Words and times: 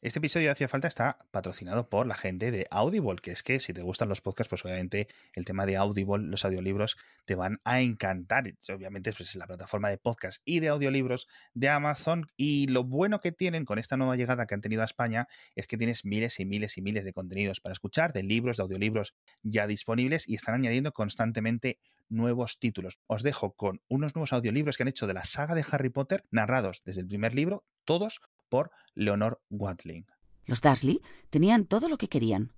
Este 0.00 0.20
episodio 0.20 0.46
de 0.46 0.52
Hacía 0.52 0.68
Falta 0.68 0.86
está 0.86 1.18
patrocinado 1.32 1.88
por 1.88 2.06
la 2.06 2.14
gente 2.14 2.52
de 2.52 2.68
Audible, 2.70 3.16
que 3.20 3.32
es 3.32 3.42
que 3.42 3.58
si 3.58 3.72
te 3.72 3.82
gustan 3.82 4.08
los 4.08 4.20
podcasts, 4.20 4.48
pues 4.48 4.64
obviamente 4.64 5.08
el 5.32 5.44
tema 5.44 5.66
de 5.66 5.76
Audible, 5.76 6.24
los 6.24 6.44
audiolibros, 6.44 6.96
te 7.24 7.34
van 7.34 7.60
a 7.64 7.80
encantar. 7.80 8.44
Obviamente 8.72 9.12
pues, 9.12 9.30
es 9.30 9.34
la 9.34 9.48
plataforma 9.48 9.90
de 9.90 9.98
podcast 9.98 10.40
y 10.44 10.60
de 10.60 10.68
audiolibros 10.68 11.26
de 11.54 11.68
Amazon. 11.68 12.28
Y 12.36 12.68
lo 12.68 12.84
bueno 12.84 13.20
que 13.20 13.32
tienen 13.32 13.64
con 13.64 13.80
esta 13.80 13.96
nueva 13.96 14.14
llegada 14.14 14.46
que 14.46 14.54
han 14.54 14.60
tenido 14.60 14.82
a 14.82 14.84
España 14.84 15.26
es 15.56 15.66
que 15.66 15.76
tienes 15.76 16.04
miles 16.04 16.38
y 16.38 16.44
miles 16.44 16.78
y 16.78 16.80
miles 16.80 17.04
de 17.04 17.12
contenidos 17.12 17.60
para 17.60 17.72
escuchar, 17.72 18.12
de 18.12 18.22
libros, 18.22 18.58
de 18.58 18.62
audiolibros 18.62 19.16
ya 19.42 19.66
disponibles 19.66 20.28
y 20.28 20.36
están 20.36 20.54
añadiendo 20.54 20.92
constantemente 20.92 21.80
nuevos 22.08 22.60
títulos. 22.60 23.00
Os 23.08 23.24
dejo 23.24 23.56
con 23.56 23.82
unos 23.88 24.14
nuevos 24.14 24.32
audiolibros 24.32 24.76
que 24.76 24.84
han 24.84 24.90
hecho 24.90 25.08
de 25.08 25.14
la 25.14 25.24
saga 25.24 25.56
de 25.56 25.64
Harry 25.68 25.90
Potter, 25.90 26.22
narrados 26.30 26.82
desde 26.84 27.00
el 27.00 27.08
primer 27.08 27.34
libro, 27.34 27.64
todos 27.84 28.20
por 28.48 28.70
Leonor 28.94 29.40
Watling. 29.50 30.06
Los 30.46 30.60
Dursley 30.60 31.02
tenían 31.30 31.66
todo 31.66 31.88
lo 31.88 31.98
que 31.98 32.08
querían, 32.08 32.52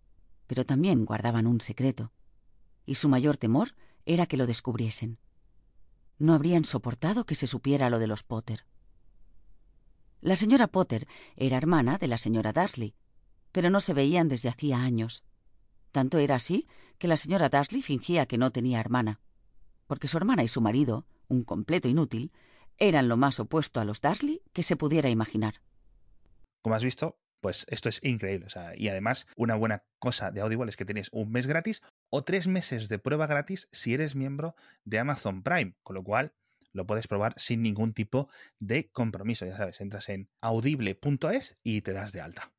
pero 0.46 0.64
también 0.64 1.04
guardaban 1.04 1.46
un 1.46 1.60
secreto, 1.60 2.12
y 2.86 2.94
su 2.96 3.08
mayor 3.08 3.36
temor 3.36 3.74
era 4.04 4.26
que 4.26 4.36
lo 4.36 4.46
descubriesen. 4.46 5.18
No 6.18 6.34
habrían 6.34 6.64
soportado 6.64 7.24
que 7.24 7.34
se 7.34 7.46
supiera 7.46 7.90
lo 7.90 7.98
de 7.98 8.06
los 8.06 8.22
Potter. 8.22 8.64
La 10.20 10.36
señora 10.36 10.66
Potter 10.66 11.08
era 11.36 11.56
hermana 11.56 11.98
de 11.98 12.06
la 12.06 12.18
señora 12.18 12.52
Dursley, 12.52 12.94
pero 13.52 13.70
no 13.70 13.80
se 13.80 13.94
veían 13.94 14.28
desde 14.28 14.48
hacía 14.48 14.82
años. 14.82 15.24
Tanto 15.92 16.18
era 16.18 16.36
así 16.36 16.68
que 16.98 17.08
la 17.08 17.16
señora 17.16 17.48
Dursley 17.48 17.82
fingía 17.82 18.26
que 18.26 18.38
no 18.38 18.52
tenía 18.52 18.80
hermana, 18.80 19.20
porque 19.86 20.08
su 20.08 20.18
hermana 20.18 20.44
y 20.44 20.48
su 20.48 20.60
marido, 20.60 21.06
un 21.28 21.42
completo 21.42 21.88
inútil, 21.88 22.32
eran 22.76 23.08
lo 23.08 23.16
más 23.16 23.40
opuesto 23.40 23.80
a 23.80 23.84
los 23.84 24.00
Dursley 24.00 24.42
que 24.52 24.62
se 24.62 24.76
pudiera 24.76 25.10
imaginar. 25.10 25.62
Como 26.62 26.76
has 26.76 26.84
visto, 26.84 27.18
pues 27.40 27.66
esto 27.68 27.88
es 27.88 28.00
increíble. 28.02 28.46
y 28.76 28.88
además, 28.88 29.26
una 29.36 29.54
buena 29.54 29.84
cosa 29.98 30.30
de 30.30 30.40
Audible 30.40 30.68
es 30.68 30.76
que 30.76 30.84
tienes 30.84 31.08
un 31.12 31.32
mes 31.32 31.46
gratis 31.46 31.82
o 32.10 32.22
tres 32.22 32.46
meses 32.46 32.88
de 32.88 32.98
prueba 32.98 33.26
gratis 33.26 33.68
si 33.72 33.94
eres 33.94 34.14
miembro 34.14 34.54
de 34.84 34.98
Amazon 34.98 35.42
Prime, 35.42 35.74
con 35.82 35.94
lo 35.94 36.04
cual 36.04 36.34
lo 36.72 36.86
puedes 36.86 37.08
probar 37.08 37.34
sin 37.36 37.62
ningún 37.62 37.94
tipo 37.94 38.28
de 38.58 38.90
compromiso. 38.90 39.46
Ya 39.46 39.56
sabes, 39.56 39.80
entras 39.80 40.08
en 40.08 40.28
audible.es 40.40 41.58
y 41.62 41.80
te 41.82 41.92
das 41.92 42.12
de 42.12 42.20
alta. 42.20 42.52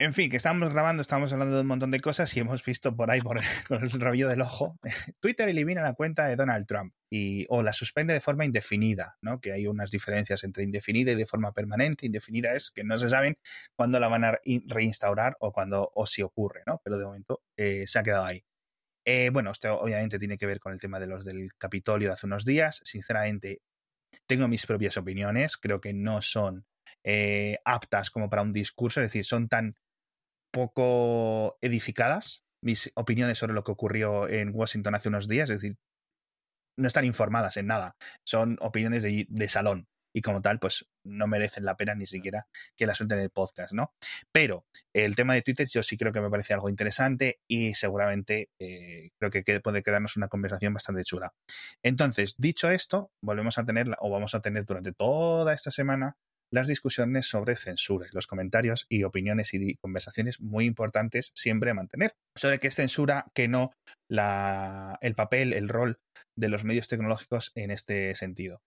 En 0.00 0.12
fin, 0.12 0.30
que 0.30 0.36
estamos 0.36 0.72
grabando, 0.72 1.02
estamos 1.02 1.32
hablando 1.32 1.56
de 1.56 1.62
un 1.62 1.66
montón 1.66 1.90
de 1.90 1.98
cosas 1.98 2.36
y 2.36 2.38
hemos 2.38 2.64
visto 2.64 2.94
por 2.94 3.10
ahí, 3.10 3.20
por, 3.20 3.40
con 3.66 3.82
el 3.82 3.90
rabillo 3.90 4.28
del 4.28 4.42
ojo, 4.42 4.78
Twitter 5.20 5.48
elimina 5.48 5.82
la 5.82 5.94
cuenta 5.94 6.26
de 6.26 6.36
Donald 6.36 6.68
Trump 6.68 6.94
y, 7.10 7.46
o 7.48 7.64
la 7.64 7.72
suspende 7.72 8.14
de 8.14 8.20
forma 8.20 8.44
indefinida, 8.44 9.18
¿no? 9.22 9.40
Que 9.40 9.50
hay 9.50 9.66
unas 9.66 9.90
diferencias 9.90 10.44
entre 10.44 10.62
indefinida 10.62 11.10
y 11.10 11.16
de 11.16 11.26
forma 11.26 11.52
permanente. 11.52 12.06
Indefinida 12.06 12.54
es 12.54 12.70
que 12.70 12.84
no 12.84 12.96
se 12.96 13.08
saben 13.08 13.38
cuándo 13.74 13.98
la 13.98 14.06
van 14.06 14.22
a 14.22 14.38
reinstaurar 14.66 15.36
o 15.40 15.50
cuándo 15.50 15.90
o 15.92 16.06
si 16.06 16.22
ocurre, 16.22 16.62
¿no? 16.64 16.80
Pero 16.84 16.96
de 16.96 17.04
momento 17.04 17.42
eh, 17.56 17.84
se 17.88 17.98
ha 17.98 18.04
quedado 18.04 18.24
ahí. 18.24 18.44
Eh, 19.04 19.30
bueno, 19.32 19.50
esto 19.50 19.80
obviamente 19.80 20.20
tiene 20.20 20.38
que 20.38 20.46
ver 20.46 20.60
con 20.60 20.72
el 20.72 20.78
tema 20.78 21.00
de 21.00 21.08
los 21.08 21.24
del 21.24 21.50
Capitolio 21.58 22.08
de 22.08 22.14
hace 22.14 22.26
unos 22.26 22.44
días. 22.44 22.80
Sinceramente, 22.84 23.62
tengo 24.28 24.46
mis 24.46 24.64
propias 24.64 24.96
opiniones. 24.96 25.56
Creo 25.56 25.80
que 25.80 25.92
no 25.92 26.22
son 26.22 26.66
eh, 27.02 27.58
aptas 27.64 28.10
como 28.10 28.30
para 28.30 28.42
un 28.42 28.52
discurso, 28.52 29.00
es 29.00 29.06
decir, 29.06 29.24
son 29.24 29.48
tan 29.48 29.74
poco 30.50 31.58
edificadas 31.60 32.44
mis 32.62 32.90
opiniones 32.94 33.38
sobre 33.38 33.54
lo 33.54 33.64
que 33.64 33.72
ocurrió 33.72 34.28
en 34.28 34.50
Washington 34.54 34.94
hace 34.94 35.08
unos 35.08 35.28
días, 35.28 35.48
es 35.50 35.60
decir, 35.60 35.78
no 36.76 36.86
están 36.88 37.04
informadas 37.04 37.56
en 37.56 37.66
nada, 37.66 37.96
son 38.24 38.56
opiniones 38.60 39.02
de, 39.02 39.26
de 39.28 39.48
salón 39.48 39.88
y 40.12 40.22
como 40.22 40.40
tal, 40.40 40.58
pues 40.58 40.86
no 41.04 41.26
merecen 41.26 41.64
la 41.64 41.76
pena 41.76 41.94
ni 41.94 42.06
siquiera 42.06 42.46
que 42.76 42.86
la 42.86 42.94
suelten 42.94 43.18
en 43.18 43.24
el 43.24 43.30
podcast, 43.30 43.72
¿no? 43.72 43.92
Pero 44.32 44.66
el 44.92 45.14
tema 45.14 45.34
de 45.34 45.42
Twitter 45.42 45.68
yo 45.68 45.82
sí 45.82 45.96
creo 45.96 46.12
que 46.12 46.20
me 46.20 46.30
parece 46.30 46.54
algo 46.54 46.68
interesante 46.68 47.40
y 47.46 47.74
seguramente 47.74 48.50
eh, 48.58 49.10
creo 49.18 49.30
que 49.30 49.60
puede 49.60 49.82
quedarnos 49.82 50.16
una 50.16 50.28
conversación 50.28 50.74
bastante 50.74 51.04
chula. 51.04 51.34
Entonces, 51.82 52.34
dicho 52.38 52.70
esto, 52.70 53.12
volvemos 53.22 53.58
a 53.58 53.64
tener, 53.64 53.88
o 54.00 54.10
vamos 54.10 54.34
a 54.34 54.40
tener 54.40 54.64
durante 54.64 54.92
toda 54.92 55.52
esta 55.54 55.70
semana, 55.70 56.16
las 56.50 56.68
discusiones 56.68 57.26
sobre 57.26 57.56
censura 57.56 58.06
y 58.10 58.14
los 58.14 58.26
comentarios 58.26 58.86
y 58.88 59.04
opiniones 59.04 59.52
y 59.54 59.76
conversaciones 59.76 60.40
muy 60.40 60.64
importantes 60.64 61.32
siempre 61.34 61.70
a 61.70 61.74
mantener 61.74 62.14
sobre 62.34 62.58
qué 62.58 62.68
es 62.68 62.74
censura, 62.76 63.26
qué 63.34 63.48
no, 63.48 63.72
la, 64.08 64.98
el 65.00 65.14
papel, 65.14 65.52
el 65.52 65.68
rol 65.68 66.00
de 66.36 66.48
los 66.48 66.64
medios 66.64 66.88
tecnológicos 66.88 67.52
en 67.54 67.70
este 67.70 68.14
sentido. 68.14 68.62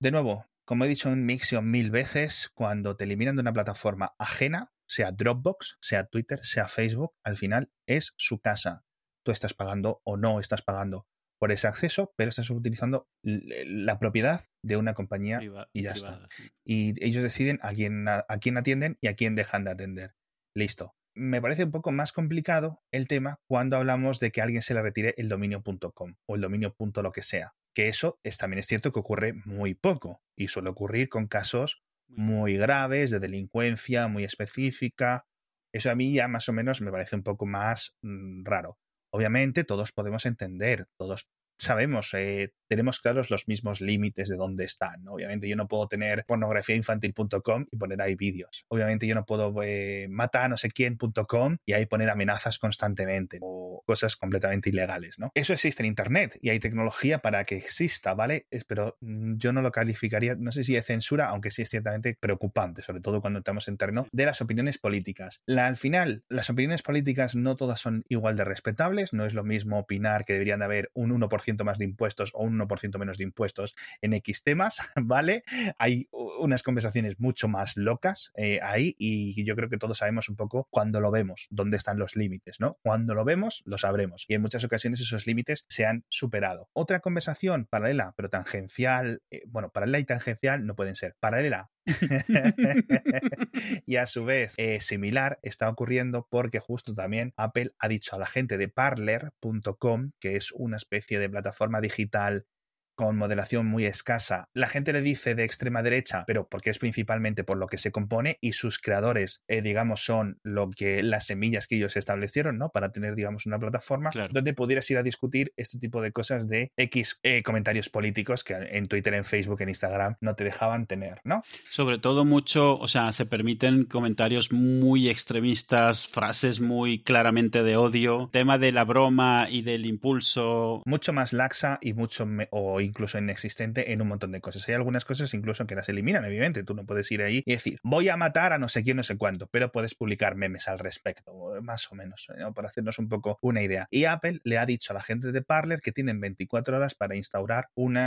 De 0.00 0.10
nuevo, 0.10 0.46
como 0.64 0.84
he 0.84 0.88
dicho 0.88 1.10
en 1.10 1.26
Mixion 1.26 1.70
mil 1.70 1.90
veces, 1.90 2.50
cuando 2.54 2.96
te 2.96 3.04
eliminan 3.04 3.36
de 3.36 3.42
una 3.42 3.52
plataforma 3.52 4.14
ajena, 4.18 4.72
sea 4.88 5.12
Dropbox, 5.12 5.76
sea 5.80 6.06
Twitter, 6.06 6.44
sea 6.44 6.68
Facebook, 6.68 7.14
al 7.22 7.36
final 7.36 7.70
es 7.86 8.14
su 8.16 8.40
casa. 8.40 8.84
Tú 9.24 9.32
estás 9.32 9.54
pagando 9.54 10.00
o 10.04 10.16
no 10.16 10.40
estás 10.40 10.62
pagando 10.62 11.06
por 11.44 11.52
ese 11.52 11.66
acceso, 11.66 12.14
pero 12.16 12.30
estás 12.30 12.48
utilizando 12.48 13.06
la 13.22 13.98
propiedad 13.98 14.46
de 14.62 14.78
una 14.78 14.94
compañía 14.94 15.40
y 15.74 15.82
ya 15.82 15.90
está. 15.90 16.26
Y 16.64 16.94
ellos 17.04 17.22
deciden 17.22 17.58
a 17.60 17.74
quién, 17.74 18.08
a, 18.08 18.24
quién 18.40 18.56
atienden 18.56 18.96
y 19.02 19.08
a 19.08 19.14
quién 19.14 19.34
dejan 19.34 19.62
de 19.64 19.70
atender. 19.72 20.14
Listo. 20.56 20.94
Me 21.14 21.42
parece 21.42 21.64
un 21.64 21.70
poco 21.70 21.92
más 21.92 22.14
complicado 22.14 22.80
el 22.90 23.06
tema 23.08 23.40
cuando 23.46 23.76
hablamos 23.76 24.20
de 24.20 24.32
que 24.32 24.40
a 24.40 24.44
alguien 24.44 24.62
se 24.62 24.72
le 24.72 24.80
retire 24.80 25.12
el 25.18 25.28
dominio.com 25.28 26.14
o 26.24 26.34
el 26.34 26.40
dominio. 26.40 26.74
lo 26.78 27.12
que 27.12 27.20
sea. 27.20 27.52
Que 27.74 27.88
eso 27.88 28.18
es, 28.22 28.38
también 28.38 28.60
es 28.60 28.66
cierto 28.66 28.90
que 28.90 29.00
ocurre 29.00 29.34
muy 29.44 29.74
poco 29.74 30.22
y 30.38 30.48
suele 30.48 30.70
ocurrir 30.70 31.10
con 31.10 31.26
casos 31.26 31.82
muy 32.08 32.56
graves 32.56 33.10
de 33.10 33.20
delincuencia 33.20 34.08
muy 34.08 34.24
específica. 34.24 35.26
Eso 35.74 35.90
a 35.90 35.94
mí 35.94 36.10
ya 36.14 36.26
más 36.26 36.48
o 36.48 36.54
menos 36.54 36.80
me 36.80 36.90
parece 36.90 37.16
un 37.16 37.22
poco 37.22 37.44
más 37.44 37.98
mm, 38.00 38.44
raro. 38.46 38.78
Obviamente 39.14 39.62
todos 39.62 39.92
podemos 39.92 40.26
entender, 40.26 40.88
todos 40.96 41.28
sabemos, 41.58 42.12
eh, 42.14 42.52
tenemos 42.68 43.00
claros 43.00 43.30
los 43.30 43.46
mismos 43.46 43.80
límites 43.80 44.28
de 44.28 44.36
dónde 44.36 44.64
están. 44.64 45.06
Obviamente 45.06 45.48
yo 45.48 45.56
no 45.56 45.68
puedo 45.68 45.86
tener 45.86 46.24
pornografiainfantil.com 46.26 47.66
y 47.70 47.76
poner 47.76 48.02
ahí 48.02 48.14
vídeos. 48.14 48.64
Obviamente 48.68 49.06
yo 49.06 49.14
no 49.14 49.24
puedo 49.24 49.54
eh, 49.62 50.06
matar 50.10 50.46
a 50.46 50.48
no 50.48 50.56
sé 50.56 50.70
quién.com 50.70 51.58
y 51.64 51.72
ahí 51.72 51.86
poner 51.86 52.10
amenazas 52.10 52.58
constantemente 52.58 53.38
o 53.40 53.82
cosas 53.86 54.16
completamente 54.16 54.70
ilegales. 54.70 55.18
¿no? 55.18 55.30
Eso 55.34 55.52
existe 55.52 55.82
en 55.82 55.86
Internet 55.86 56.38
y 56.40 56.48
hay 56.48 56.58
tecnología 56.58 57.18
para 57.18 57.44
que 57.44 57.56
exista, 57.56 58.14
¿vale? 58.14 58.46
Pero 58.66 58.96
mm, 59.00 59.36
yo 59.36 59.52
no 59.52 59.62
lo 59.62 59.70
calificaría, 59.70 60.34
no 60.36 60.52
sé 60.52 60.64
si 60.64 60.74
de 60.74 60.82
censura, 60.82 61.28
aunque 61.28 61.50
sí 61.50 61.62
es 61.62 61.70
ciertamente 61.70 62.16
preocupante, 62.18 62.82
sobre 62.82 63.00
todo 63.00 63.20
cuando 63.20 63.40
estamos 63.40 63.68
en 63.68 63.76
terreno 63.76 64.08
de 64.12 64.26
las 64.26 64.40
opiniones 64.40 64.78
políticas. 64.78 65.40
La, 65.46 65.66
al 65.66 65.76
final, 65.76 66.24
las 66.28 66.50
opiniones 66.50 66.82
políticas 66.82 67.36
no 67.36 67.56
todas 67.56 67.80
son 67.80 68.04
igual 68.08 68.36
de 68.36 68.44
respetables, 68.44 69.12
no 69.12 69.26
es 69.26 69.34
lo 69.34 69.44
mismo 69.44 69.78
opinar 69.78 70.24
que 70.24 70.32
deberían 70.32 70.60
de 70.60 70.64
haber 70.64 70.90
un 70.94 71.10
1% 71.10 71.43
más 71.64 71.78
de 71.78 71.84
impuestos 71.84 72.30
o 72.34 72.42
un 72.42 72.58
1% 72.58 72.98
menos 72.98 73.18
de 73.18 73.24
impuestos 73.24 73.74
en 74.00 74.12
X 74.14 74.42
temas, 74.42 74.78
¿vale? 74.96 75.44
Hay 75.78 76.08
unas 76.10 76.62
conversaciones 76.62 77.18
mucho 77.18 77.48
más 77.48 77.76
locas 77.76 78.32
eh, 78.36 78.60
ahí 78.62 78.94
y 78.98 79.44
yo 79.44 79.56
creo 79.56 79.68
que 79.68 79.78
todos 79.78 79.98
sabemos 79.98 80.28
un 80.28 80.36
poco 80.36 80.66
cuando 80.70 81.00
lo 81.00 81.10
vemos, 81.10 81.46
dónde 81.50 81.76
están 81.76 81.98
los 81.98 82.16
límites, 82.16 82.60
¿no? 82.60 82.78
Cuando 82.82 83.14
lo 83.14 83.24
vemos, 83.24 83.62
lo 83.64 83.78
sabremos. 83.78 84.24
Y 84.28 84.34
en 84.34 84.42
muchas 84.42 84.64
ocasiones 84.64 85.00
esos 85.00 85.26
límites 85.26 85.64
se 85.68 85.86
han 85.86 86.04
superado. 86.08 86.68
Otra 86.72 87.00
conversación 87.00 87.66
paralela, 87.66 88.14
pero 88.16 88.30
tangencial, 88.30 89.22
eh, 89.30 89.42
bueno, 89.46 89.70
paralela 89.70 89.98
y 89.98 90.04
tangencial 90.04 90.66
no 90.66 90.74
pueden 90.74 90.96
ser. 90.96 91.16
Paralela, 91.20 91.70
y 93.86 93.96
a 93.96 94.06
su 94.06 94.24
vez, 94.24 94.54
eh, 94.56 94.80
similar 94.80 95.38
está 95.42 95.68
ocurriendo 95.68 96.26
porque 96.30 96.60
justo 96.60 96.94
también 96.94 97.32
Apple 97.36 97.72
ha 97.78 97.88
dicho 97.88 98.16
a 98.16 98.18
la 98.18 98.26
gente 98.26 98.56
de 98.58 98.68
parler.com, 98.68 100.12
que 100.20 100.36
es 100.36 100.52
una 100.52 100.76
especie 100.76 101.18
de 101.18 101.28
plataforma 101.28 101.80
digital 101.80 102.46
con 102.94 103.16
moderación 103.16 103.66
muy 103.66 103.86
escasa. 103.86 104.48
La 104.52 104.68
gente 104.68 104.92
le 104.92 105.02
dice 105.02 105.34
de 105.34 105.44
extrema 105.44 105.82
derecha, 105.82 106.24
pero 106.26 106.48
porque 106.48 106.70
es 106.70 106.78
principalmente 106.78 107.44
por 107.44 107.58
lo 107.58 107.66
que 107.66 107.78
se 107.78 107.92
compone 107.92 108.38
y 108.40 108.52
sus 108.52 108.78
creadores, 108.78 109.42
eh, 109.48 109.62
digamos, 109.62 110.04
son 110.04 110.38
lo 110.42 110.70
que 110.70 111.02
las 111.02 111.26
semillas 111.26 111.66
que 111.66 111.76
ellos 111.76 111.96
establecieron, 111.96 112.58
¿no? 112.58 112.70
Para 112.70 112.92
tener, 112.92 113.14
digamos, 113.14 113.46
una 113.46 113.58
plataforma 113.58 114.10
donde 114.30 114.54
pudieras 114.54 114.90
ir 114.90 114.98
a 114.98 115.02
discutir 115.02 115.52
este 115.56 115.78
tipo 115.78 116.00
de 116.00 116.12
cosas 116.12 116.48
de 116.48 116.72
X 116.76 117.18
eh, 117.22 117.42
comentarios 117.42 117.88
políticos 117.88 118.44
que 118.44 118.54
en 118.54 118.86
Twitter, 118.86 119.14
en 119.14 119.24
Facebook, 119.24 119.60
en 119.62 119.68
Instagram 119.70 120.16
no 120.20 120.34
te 120.34 120.44
dejaban 120.44 120.86
tener, 120.86 121.20
¿no? 121.24 121.42
Sobre 121.70 121.98
todo 121.98 122.24
mucho, 122.24 122.78
o 122.78 122.88
sea, 122.88 123.12
se 123.12 123.26
permiten 123.26 123.84
comentarios 123.84 124.52
muy 124.52 125.08
extremistas, 125.08 126.06
frases 126.06 126.60
muy 126.60 127.02
claramente 127.02 127.62
de 127.62 127.76
odio, 127.76 128.28
tema 128.32 128.58
de 128.58 128.72
la 128.72 128.84
broma 128.84 129.46
y 129.50 129.62
del 129.62 129.86
impulso. 129.86 130.82
Mucho 130.84 131.12
más 131.12 131.32
laxa 131.32 131.78
y 131.80 131.92
mucho 131.92 132.26
o 132.50 132.80
incluso 132.84 133.18
inexistente 133.18 133.92
en 133.92 134.02
un 134.02 134.08
montón 134.08 134.32
de 134.32 134.40
cosas. 134.40 134.68
Hay 134.68 134.74
algunas 134.74 135.04
cosas 135.04 135.32
incluso 135.34 135.66
que 135.66 135.74
las 135.74 135.88
eliminan, 135.88 136.24
evidentemente. 136.24 136.64
Tú 136.64 136.74
no 136.74 136.84
puedes 136.84 137.10
ir 137.10 137.22
ahí 137.22 137.42
y 137.44 137.52
decir, 137.52 137.78
voy 137.82 138.08
a 138.08 138.16
matar 138.16 138.52
a 138.52 138.58
no 138.58 138.68
sé 138.68 138.82
quién, 138.82 138.96
no 138.96 139.02
sé 139.02 139.16
cuánto, 139.16 139.46
pero 139.48 139.72
puedes 139.72 139.94
publicar 139.94 140.36
memes 140.36 140.68
al 140.68 140.78
respecto, 140.78 141.32
más 141.62 141.90
o 141.90 141.94
menos, 141.94 142.26
¿no? 142.36 142.52
para 142.54 142.68
hacernos 142.68 142.98
un 142.98 143.08
poco 143.08 143.38
una 143.42 143.62
idea. 143.62 143.86
Y 143.90 144.04
Apple 144.04 144.40
le 144.44 144.58
ha 144.58 144.66
dicho 144.66 144.92
a 144.92 144.94
la 144.94 145.02
gente 145.02 145.32
de 145.32 145.42
Parler 145.42 145.80
que 145.80 145.92
tienen 145.92 146.20
24 146.20 146.76
horas 146.76 146.94
para 146.94 147.16
instaurar 147.16 147.68
un 147.74 147.98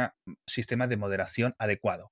sistema 0.46 0.88
de 0.88 0.98
moderación 0.98 1.56
adecuado. 1.58 2.12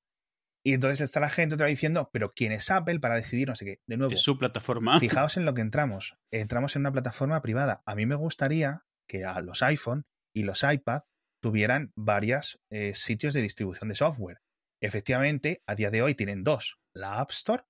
Y 0.65 0.73
entonces 0.73 1.01
está 1.01 1.19
la 1.19 1.29
gente 1.29 1.53
otra 1.53 1.67
diciendo, 1.67 2.09
pero 2.11 2.33
¿quién 2.33 2.51
es 2.51 2.71
Apple 2.71 2.99
para 2.99 3.15
decidir 3.15 3.47
no 3.47 3.55
sé 3.55 3.65
qué? 3.65 3.81
De 3.85 3.97
nuevo. 3.97 4.11
Es 4.11 4.21
su 4.21 4.39
plataforma. 4.39 4.99
Fijaos 4.99 5.37
en 5.37 5.45
lo 5.45 5.53
que 5.53 5.61
entramos. 5.61 6.17
Entramos 6.31 6.75
en 6.75 6.81
una 6.81 6.91
plataforma 6.91 7.39
privada. 7.43 7.83
A 7.85 7.93
mí 7.93 8.07
me 8.07 8.15
gustaría 8.15 8.83
que 9.07 9.25
a 9.25 9.39
los 9.41 9.61
iPhone 9.61 10.05
y 10.33 10.41
los 10.41 10.63
iPad 10.63 11.03
tuvieran 11.45 11.93
varios 11.95 12.59
eh, 12.71 12.95
sitios 12.95 13.35
de 13.35 13.43
distribución 13.43 13.87
de 13.87 13.93
software. 13.93 14.41
Efectivamente, 14.81 15.61
a 15.67 15.75
día 15.75 15.91
de 15.91 16.01
hoy 16.01 16.15
tienen 16.15 16.43
dos, 16.43 16.79
la 16.91 17.19
App 17.19 17.29
Store 17.29 17.65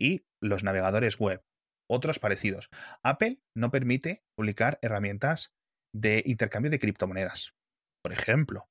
y 0.00 0.24
los 0.42 0.64
navegadores 0.64 1.16
web, 1.20 1.40
otros 1.88 2.18
parecidos. 2.18 2.70
Apple 3.04 3.38
no 3.54 3.70
permite 3.70 4.24
publicar 4.34 4.80
herramientas 4.82 5.54
de 5.94 6.24
intercambio 6.26 6.72
de 6.72 6.80
criptomonedas. 6.80 7.52
Por 8.02 8.12
ejemplo, 8.12 8.66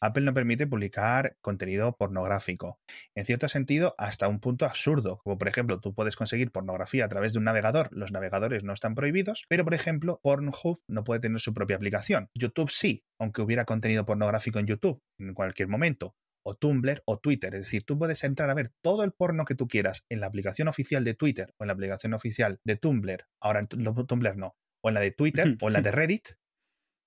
Apple 0.00 0.24
no 0.24 0.34
permite 0.34 0.66
publicar 0.66 1.36
contenido 1.40 1.96
pornográfico. 1.96 2.78
En 3.14 3.24
cierto 3.24 3.48
sentido, 3.48 3.94
hasta 3.96 4.28
un 4.28 4.40
punto 4.40 4.66
absurdo, 4.66 5.18
como 5.24 5.38
por 5.38 5.48
ejemplo, 5.48 5.80
tú 5.80 5.94
puedes 5.94 6.16
conseguir 6.16 6.50
pornografía 6.50 7.04
a 7.04 7.08
través 7.08 7.32
de 7.32 7.38
un 7.38 7.44
navegador, 7.44 7.88
los 7.92 8.12
navegadores 8.12 8.64
no 8.64 8.72
están 8.72 8.94
prohibidos, 8.94 9.44
pero 9.48 9.64
por 9.64 9.74
ejemplo, 9.74 10.20
Pornhub 10.22 10.82
no 10.88 11.04
puede 11.04 11.20
tener 11.20 11.40
su 11.40 11.54
propia 11.54 11.76
aplicación. 11.76 12.28
YouTube 12.34 12.70
sí, 12.70 13.04
aunque 13.18 13.42
hubiera 13.42 13.64
contenido 13.64 14.04
pornográfico 14.04 14.58
en 14.58 14.66
YouTube 14.66 15.02
en 15.18 15.34
cualquier 15.34 15.68
momento 15.68 16.14
o 16.46 16.54
Tumblr 16.54 17.02
o 17.06 17.18
Twitter. 17.18 17.54
Es 17.54 17.62
decir, 17.62 17.84
tú 17.84 17.98
puedes 17.98 18.22
entrar 18.22 18.50
a 18.50 18.54
ver 18.54 18.72
todo 18.80 19.02
el 19.02 19.12
porno 19.12 19.44
que 19.44 19.56
tú 19.56 19.66
quieras 19.66 20.04
en 20.08 20.20
la 20.20 20.28
aplicación 20.28 20.68
oficial 20.68 21.02
de 21.02 21.14
Twitter 21.14 21.52
o 21.58 21.64
en 21.64 21.68
la 21.68 21.72
aplicación 21.72 22.14
oficial 22.14 22.60
de 22.64 22.76
Tumblr, 22.76 23.26
ahora 23.40 23.60
en 23.60 23.66
Tumblr 23.66 24.36
no, 24.36 24.54
o 24.84 24.88
en 24.88 24.94
la 24.94 25.00
de 25.00 25.10
Twitter 25.10 25.56
o 25.60 25.66
en 25.66 25.72
la 25.72 25.82
de 25.82 25.90
Reddit, 25.92 26.28